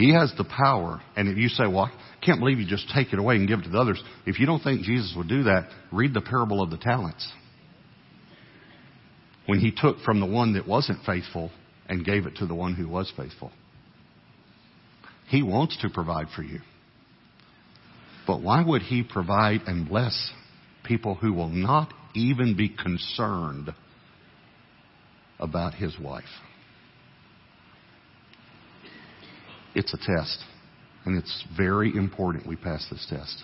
He 0.02 0.12
has 0.14 0.32
the 0.36 0.42
power. 0.42 1.00
And 1.14 1.28
if 1.28 1.38
you 1.38 1.48
say, 1.48 1.62
well, 1.68 1.84
I 1.84 2.24
can't 2.26 2.40
believe 2.40 2.58
you 2.58 2.66
just 2.66 2.90
take 2.92 3.12
it 3.12 3.20
away 3.20 3.36
and 3.36 3.46
give 3.46 3.60
it 3.60 3.62
to 3.62 3.68
the 3.68 3.78
others. 3.78 4.02
If 4.26 4.40
you 4.40 4.46
don't 4.46 4.60
think 4.60 4.82
Jesus 4.82 5.14
would 5.16 5.28
do 5.28 5.44
that, 5.44 5.68
read 5.92 6.12
the 6.12 6.20
parable 6.20 6.60
of 6.60 6.70
the 6.70 6.76
talents. 6.76 7.30
When 9.46 9.60
he 9.60 9.70
took 9.70 10.00
from 10.00 10.18
the 10.18 10.26
one 10.26 10.54
that 10.54 10.66
wasn't 10.66 11.04
faithful 11.06 11.52
and 11.88 12.04
gave 12.04 12.26
it 12.26 12.34
to 12.38 12.46
the 12.46 12.54
one 12.54 12.74
who 12.74 12.88
was 12.88 13.12
faithful. 13.16 13.52
He 15.28 15.44
wants 15.44 15.78
to 15.82 15.88
provide 15.88 16.26
for 16.34 16.42
you. 16.42 16.58
But 18.26 18.42
why 18.42 18.64
would 18.64 18.82
He 18.82 19.04
provide 19.04 19.60
and 19.68 19.88
bless 19.88 20.32
people 20.84 21.14
who 21.14 21.32
will 21.32 21.48
not 21.48 21.94
even 22.16 22.56
be 22.56 22.68
concerned 22.68 23.72
about 25.38 25.74
His 25.74 25.96
wife? 25.96 26.24
It's 29.74 29.92
a 29.94 29.96
test. 29.96 30.38
And 31.04 31.18
it's 31.18 31.44
very 31.56 31.96
important 31.96 32.46
we 32.46 32.56
pass 32.56 32.86
this 32.90 33.06
test. 33.08 33.42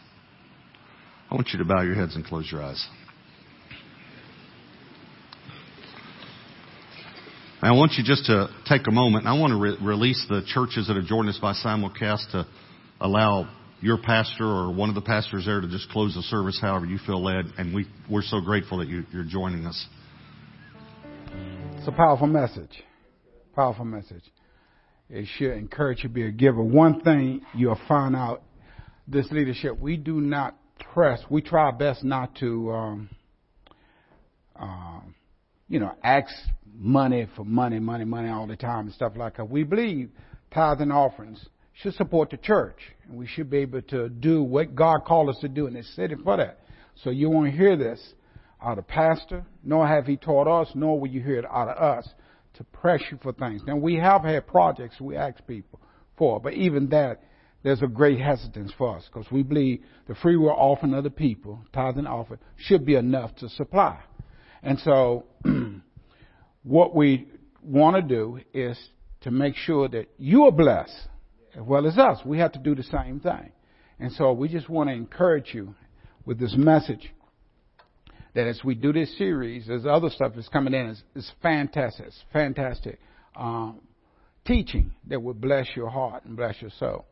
I 1.31 1.35
want 1.35 1.49
you 1.53 1.59
to 1.59 1.65
bow 1.65 1.83
your 1.83 1.95
heads 1.95 2.15
and 2.15 2.25
close 2.25 2.49
your 2.51 2.63
eyes. 2.63 2.87
I 7.61 7.73
want 7.73 7.93
you 7.99 8.05
just 8.05 8.27
to 8.27 8.49
take 8.67 8.87
a 8.87 8.93
moment. 8.93 9.27
I 9.27 9.37
want 9.37 9.51
to 9.51 9.59
re- 9.59 9.77
release 9.83 10.25
the 10.29 10.43
churches 10.47 10.87
that 10.87 10.97
are 10.97 11.03
joining 11.03 11.31
us 11.31 11.39
by 11.39 11.55
simulcast 11.55 12.31
to 12.31 12.47
allow 13.01 13.53
your 13.81 13.99
pastor 13.99 14.45
or 14.45 14.73
one 14.73 14.89
of 14.89 14.95
the 14.95 15.01
pastors 15.01 15.47
there 15.47 15.61
to 15.61 15.69
just 15.69 15.89
close 15.91 16.15
the 16.15 16.23
service 16.23 16.59
however 16.61 16.87
you 16.87 16.99
feel 17.05 17.23
led. 17.23 17.47
And 17.59 17.75
we, 17.75 17.87
we're 18.09 18.23
so 18.23 18.41
grateful 18.41 18.79
that 18.79 18.89
you, 18.89 19.05
you're 19.13 19.25
joining 19.25 19.67
us. 19.67 19.87
It's 21.77 21.89
a 21.89 21.93
powerful 21.93 22.29
message. 22.29 22.83
Powerful 23.57 23.85
message. 23.85 24.23
It 25.11 25.27
should 25.37 25.53
encourage 25.53 25.99
you 25.99 26.09
to 26.11 26.15
be 26.15 26.27
a 26.27 26.31
giver. 26.31 26.63
One 26.63 27.01
thing 27.01 27.41
you'll 27.55 27.81
find 27.89 28.15
out 28.15 28.43
this 29.07 29.31
leadership, 29.31 29.79
we 29.79 29.97
do 29.97 30.21
not 30.21 30.55
press. 30.93 31.21
We 31.31 31.41
try 31.41 31.65
our 31.65 31.73
best 31.73 32.05
not 32.05 32.35
to, 32.37 32.71
um, 32.73 33.11
um, 34.57 35.15
you 35.67 35.81
know, 35.81 35.93
ask 36.03 36.31
money 36.75 37.27
for 37.35 37.45
money, 37.45 37.79
money, 37.79 38.05
money 38.05 38.29
all 38.29 38.47
the 38.47 38.57
time 38.57 38.87
and 38.87 38.95
stuff 38.95 39.15
like 39.17 39.39
that. 39.39 39.49
We 39.49 39.65
believe 39.65 40.11
tithes 40.53 40.83
and 40.83 40.93
offerings 40.93 41.43
should 41.73 41.95
support 41.95 42.29
the 42.29 42.37
church, 42.37 42.79
and 43.09 43.17
we 43.17 43.27
should 43.27 43.49
be 43.49 43.59
able 43.59 43.81
to 43.83 44.11
do 44.11 44.43
what 44.43 44.75
God 44.75 45.05
called 45.07 45.31
us 45.31 45.39
to 45.41 45.49
do 45.49 45.67
in 45.67 45.75
this 45.75 45.89
city 45.97 46.17
for 46.23 46.37
that. 46.37 46.61
So 47.03 47.09
you 47.09 47.31
won't 47.31 47.55
hear 47.55 47.77
this 47.77 48.15
out 48.63 48.77
of 48.77 48.87
pastor, 48.87 49.47
nor 49.65 49.87
have 49.87 50.05
he 50.05 50.17
taught 50.17 50.49
us, 50.49 50.71
nor 50.75 51.01
will 51.01 51.09
you 51.09 51.23
hear 51.23 51.39
it 51.39 51.47
out 51.47 51.69
of 51.69 51.79
us 51.79 52.09
to 52.59 52.65
press 52.65 53.01
you 53.11 53.19
for 53.23 53.33
things. 53.33 53.63
Now 53.67 53.77
we 53.77 53.97
have 53.97 54.23
had 54.23 54.47
projects 54.47 55.01
we 55.01 55.17
ask 55.17 55.45
people 55.47 55.81
for, 56.17 56.41
but 56.41 56.55
even 56.55 56.89
that 56.91 57.23
there's 57.63 57.83
a 57.83 57.87
great 57.87 58.21
hesitance 58.21 58.73
for 58.77 58.97
us 58.97 59.09
because 59.13 59.31
we 59.33 59.43
believe 59.43 59.83
the 60.07 60.15
free 60.17 60.37
will 60.37 60.51
offering 60.51 60.95
of 60.95 61.05
the 61.05 61.11
people, 61.11 61.61
tithing 61.73 62.07
offering, 62.07 62.41
should 62.57 62.85
be 62.85 62.95
enough 62.95 63.35
to 63.37 63.49
supply. 63.49 64.01
And 64.63 64.79
so, 64.81 65.25
what 66.63 66.95
we 66.95 67.29
want 67.63 67.97
to 67.97 68.03
do 68.03 68.41
is 68.53 68.79
to 69.23 69.31
make 69.31 69.57
sure 69.57 69.89
that 69.89 70.07
you 70.19 70.45
are 70.45 70.53
blessed 70.53 71.09
as 71.55 71.63
well 71.63 71.87
as 71.87 71.99
us. 71.99 72.19
We 72.25 72.39
have 72.39 72.53
to 72.53 72.59
do 72.59 72.75
the 72.75 72.85
same 72.85 73.21
thing. 73.21 73.53
And 73.99 74.13
so, 74.13 74.33
we 74.33 74.49
just 74.49 74.69
want 74.69 74.89
to 74.89 74.95
encourage 74.95 75.53
you 75.53 75.75
with 76.25 76.39
this 76.39 76.55
message 76.57 77.13
that 78.35 78.47
as 78.47 78.63
we 78.65 78.75
do 78.75 78.93
this 78.93 79.17
series, 79.19 79.67
there's 79.67 79.87
other 79.87 80.11
stuff 80.11 80.33
that's 80.35 80.49
coming 80.49 80.75
in. 80.75 80.87
It's, 80.87 81.03
it's 81.15 81.33
fantastic. 81.43 82.07
It's 82.07 82.25
fantastic 82.33 82.99
um, 83.37 83.81
teaching 84.47 84.93
that 85.07 85.23
will 85.23 85.35
bless 85.35 85.67
your 85.75 85.89
heart 85.89 86.25
and 86.25 86.37
bless 86.37 86.61
your 86.61 86.71
soul. 86.79 87.07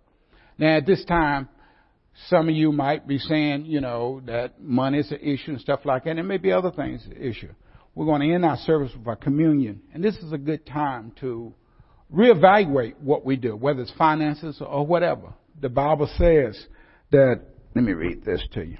Now, 0.58 0.76
at 0.76 0.86
this 0.86 1.04
time, 1.04 1.48
some 2.28 2.48
of 2.48 2.54
you 2.54 2.72
might 2.72 3.06
be 3.06 3.18
saying, 3.18 3.66
you 3.66 3.80
know, 3.80 4.22
that 4.26 4.60
money 4.60 4.98
is 4.98 5.10
an 5.10 5.20
issue 5.20 5.52
and 5.52 5.60
stuff 5.60 5.80
like 5.84 6.04
that. 6.04 6.10
And 6.10 6.18
there 6.18 6.24
may 6.24 6.38
be 6.38 6.50
other 6.52 6.70
things 6.70 7.04
an 7.04 7.12
issue. 7.12 7.52
We're 7.94 8.06
going 8.06 8.28
to 8.28 8.34
end 8.34 8.44
our 8.44 8.56
service 8.58 8.92
with 8.96 9.06
our 9.06 9.16
communion. 9.16 9.82
And 9.92 10.02
this 10.02 10.16
is 10.16 10.32
a 10.32 10.38
good 10.38 10.66
time 10.66 11.12
to 11.20 11.54
reevaluate 12.12 12.94
what 13.00 13.24
we 13.24 13.36
do, 13.36 13.56
whether 13.56 13.82
it's 13.82 13.92
finances 13.98 14.62
or 14.64 14.86
whatever. 14.86 15.34
The 15.60 15.68
Bible 15.68 16.08
says 16.18 16.58
that, 17.10 17.40
let 17.74 17.84
me 17.84 17.92
read 17.92 18.24
this 18.24 18.42
to 18.52 18.64
you. 18.64 18.78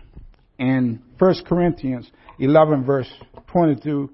In 0.59 1.03
1 1.19 1.35
Corinthians 1.47 2.11
11 2.39 2.85
verse 2.85 3.11
22 3.49 4.11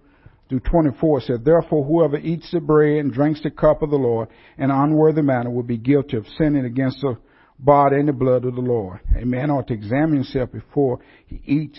through 0.49 0.61
24 0.61 1.21
says, 1.23 1.39
Therefore 1.45 1.85
whoever 1.85 2.19
eats 2.19 2.51
the 2.51 2.61
bread 2.61 2.99
and 2.99 3.13
drinks 3.13 3.43
the 3.43 3.51
cup 3.51 3.83
of 3.83 3.91
the 3.91 3.97
Lord 3.97 4.29
in 4.59 4.65
an 4.65 4.71
unworthy 4.71 5.23
manner 5.23 5.51
will 5.51 5.63
be 5.63 5.79
guilty 5.79 6.17
of 6.17 6.27
sinning 6.37 6.65
against 6.65 7.01
the 7.01 7.17
body 7.59 7.97
and 7.97 8.09
the 8.09 8.13
blood 8.13 8.45
of 8.45 8.55
the 8.55 8.61
Lord. 8.61 9.01
A 9.19 9.25
man 9.25 9.51
ought 9.51 9.69
to 9.69 9.75
examine 9.75 10.17
himself 10.17 10.53
before 10.53 10.99
he 11.27 11.41
eats 11.47 11.79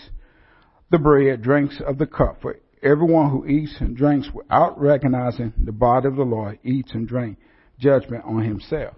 the 0.90 0.98
bread, 0.98 1.42
drinks 1.42 1.82
of 1.86 1.98
the 1.98 2.08
cup. 2.08 2.42
For 2.42 2.58
everyone 2.82 3.30
who 3.30 3.46
eats 3.46 3.76
and 3.80 3.96
drinks 3.96 4.30
without 4.34 4.80
recognizing 4.80 5.54
the 5.64 5.72
body 5.72 6.08
of 6.08 6.16
the 6.16 6.24
Lord 6.24 6.60
eats 6.64 6.94
and 6.94 7.08
drinks 7.08 7.42
judgment 7.80 8.24
on 8.26 8.44
himself. 8.44 8.96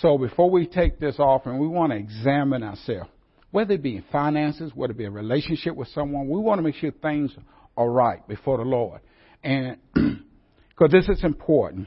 So 0.00 0.18
before 0.18 0.50
we 0.50 0.66
take 0.66 0.98
this 0.98 1.20
offering, 1.20 1.58
we 1.58 1.68
want 1.68 1.92
to 1.92 1.98
examine 1.98 2.62
ourselves. 2.62 3.10
Whether 3.54 3.74
it 3.74 3.84
be 3.84 3.94
in 3.94 4.04
finances, 4.10 4.72
whether 4.74 4.90
it 4.90 4.96
be 4.96 5.04
a 5.04 5.10
relationship 5.12 5.76
with 5.76 5.86
someone, 5.94 6.28
we 6.28 6.40
want 6.40 6.58
to 6.58 6.62
make 6.64 6.74
sure 6.74 6.90
things 6.90 7.30
are 7.76 7.88
right 7.88 8.26
before 8.26 8.58
the 8.58 8.64
Lord. 8.64 9.00
And 9.44 9.76
because 9.94 10.90
this 10.90 11.08
is 11.08 11.22
important. 11.22 11.86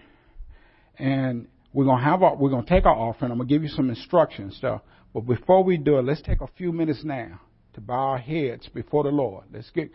And 0.98 1.50
we're 1.74 1.84
gonna 1.84 2.02
have 2.02 2.24
our, 2.24 2.38
we're 2.38 2.52
gonna 2.52 2.66
take 2.66 2.86
our 2.86 2.96
offering. 2.96 3.34
I'm 3.34 3.40
gonna 3.40 3.50
give 3.50 3.64
you 3.64 3.68
some 3.68 3.90
instructions 3.90 4.56
stuff. 4.56 4.80
But 5.14 5.28
before 5.28 5.62
we 5.62 5.76
do 5.76 5.98
it, 5.98 6.06
let's 6.06 6.22
take 6.22 6.40
a 6.40 6.48
few 6.58 6.72
minutes 6.72 7.02
now 7.04 7.42
to 7.74 7.82
bow 7.82 8.12
our 8.12 8.18
heads 8.18 8.70
before 8.74 9.04
the 9.04 9.10
Lord. 9.10 9.44
Let's 9.54 9.70
get 9.72 9.92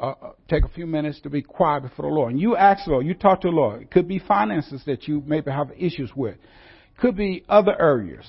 uh, 0.00 0.14
uh, 0.20 0.30
take 0.50 0.64
a 0.64 0.68
few 0.70 0.88
minutes 0.88 1.20
to 1.20 1.30
be 1.30 1.42
quiet 1.42 1.84
before 1.84 2.10
the 2.10 2.12
Lord. 2.12 2.32
And 2.32 2.40
you 2.40 2.56
ask 2.56 2.86
the 2.86 2.90
Lord, 2.90 3.06
you 3.06 3.14
talk 3.14 3.42
to 3.42 3.50
the 3.50 3.54
Lord. 3.54 3.82
It 3.82 3.92
could 3.92 4.08
be 4.08 4.18
finances 4.18 4.82
that 4.86 5.06
you 5.06 5.22
maybe 5.24 5.52
have 5.52 5.70
issues 5.78 6.10
with. 6.16 6.34
It 6.34 7.00
could 7.00 7.16
be 7.16 7.44
other 7.48 7.80
areas. 7.80 8.26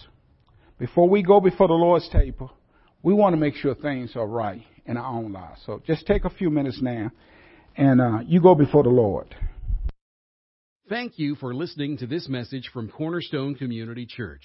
Before 0.77 1.09
we 1.09 1.23
go 1.23 1.41
before 1.41 1.67
the 1.67 1.73
Lord's 1.73 2.07
table, 2.09 2.53
we 3.01 3.13
want 3.13 3.33
to 3.33 3.37
make 3.37 3.55
sure 3.55 3.75
things 3.75 4.15
are 4.15 4.27
right 4.27 4.61
in 4.85 4.97
our 4.97 5.17
own 5.17 5.31
lives. 5.31 5.61
So 5.65 5.81
just 5.85 6.05
take 6.05 6.25
a 6.25 6.29
few 6.29 6.49
minutes 6.49 6.79
now, 6.81 7.11
and 7.77 8.01
uh, 8.01 8.19
you 8.25 8.41
go 8.41 8.55
before 8.55 8.83
the 8.83 8.89
Lord. 8.89 9.35
Thank 10.89 11.19
you 11.19 11.35
for 11.35 11.53
listening 11.53 11.97
to 11.97 12.07
this 12.07 12.27
message 12.27 12.69
from 12.73 12.89
Cornerstone 12.89 13.55
Community 13.55 14.07
Church. 14.07 14.41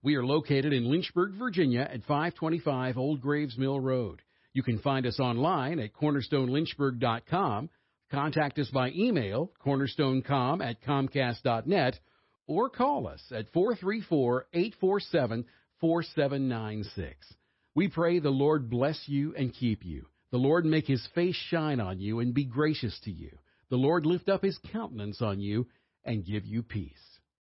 We 0.00 0.14
are 0.14 0.24
located 0.24 0.72
in 0.72 0.88
Lynchburg, 0.88 1.32
Virginia 1.36 1.80
at 1.80 2.04
525 2.04 2.96
Old 2.96 3.20
Graves 3.20 3.58
Mill 3.58 3.80
Road. 3.80 4.22
You 4.52 4.62
can 4.62 4.78
find 4.78 5.06
us 5.06 5.18
online 5.18 5.80
at 5.80 5.92
cornerstonelynchburg.com, 5.92 7.68
contact 8.10 8.58
us 8.60 8.70
by 8.70 8.90
email, 8.90 9.50
cornerstonecom 9.64 10.64
at 10.64 10.80
comcast.net, 10.82 11.98
or 12.46 12.70
call 12.70 13.08
us 13.08 13.20
at 13.32 13.52
434 13.52 14.46
847 14.52 15.44
4796. 15.80 17.34
We 17.78 17.86
pray 17.86 18.18
the 18.18 18.30
Lord 18.30 18.70
bless 18.70 19.00
you 19.06 19.36
and 19.36 19.54
keep 19.54 19.84
you. 19.84 20.06
The 20.32 20.36
Lord 20.36 20.64
make 20.64 20.88
his 20.88 21.06
face 21.14 21.36
shine 21.36 21.78
on 21.78 22.00
you 22.00 22.18
and 22.18 22.34
be 22.34 22.44
gracious 22.44 22.98
to 23.04 23.12
you. 23.12 23.30
The 23.70 23.76
Lord 23.76 24.04
lift 24.04 24.28
up 24.28 24.42
his 24.42 24.58
countenance 24.72 25.22
on 25.22 25.38
you 25.38 25.68
and 26.04 26.26
give 26.26 26.44
you 26.44 26.64
peace. 26.64 27.17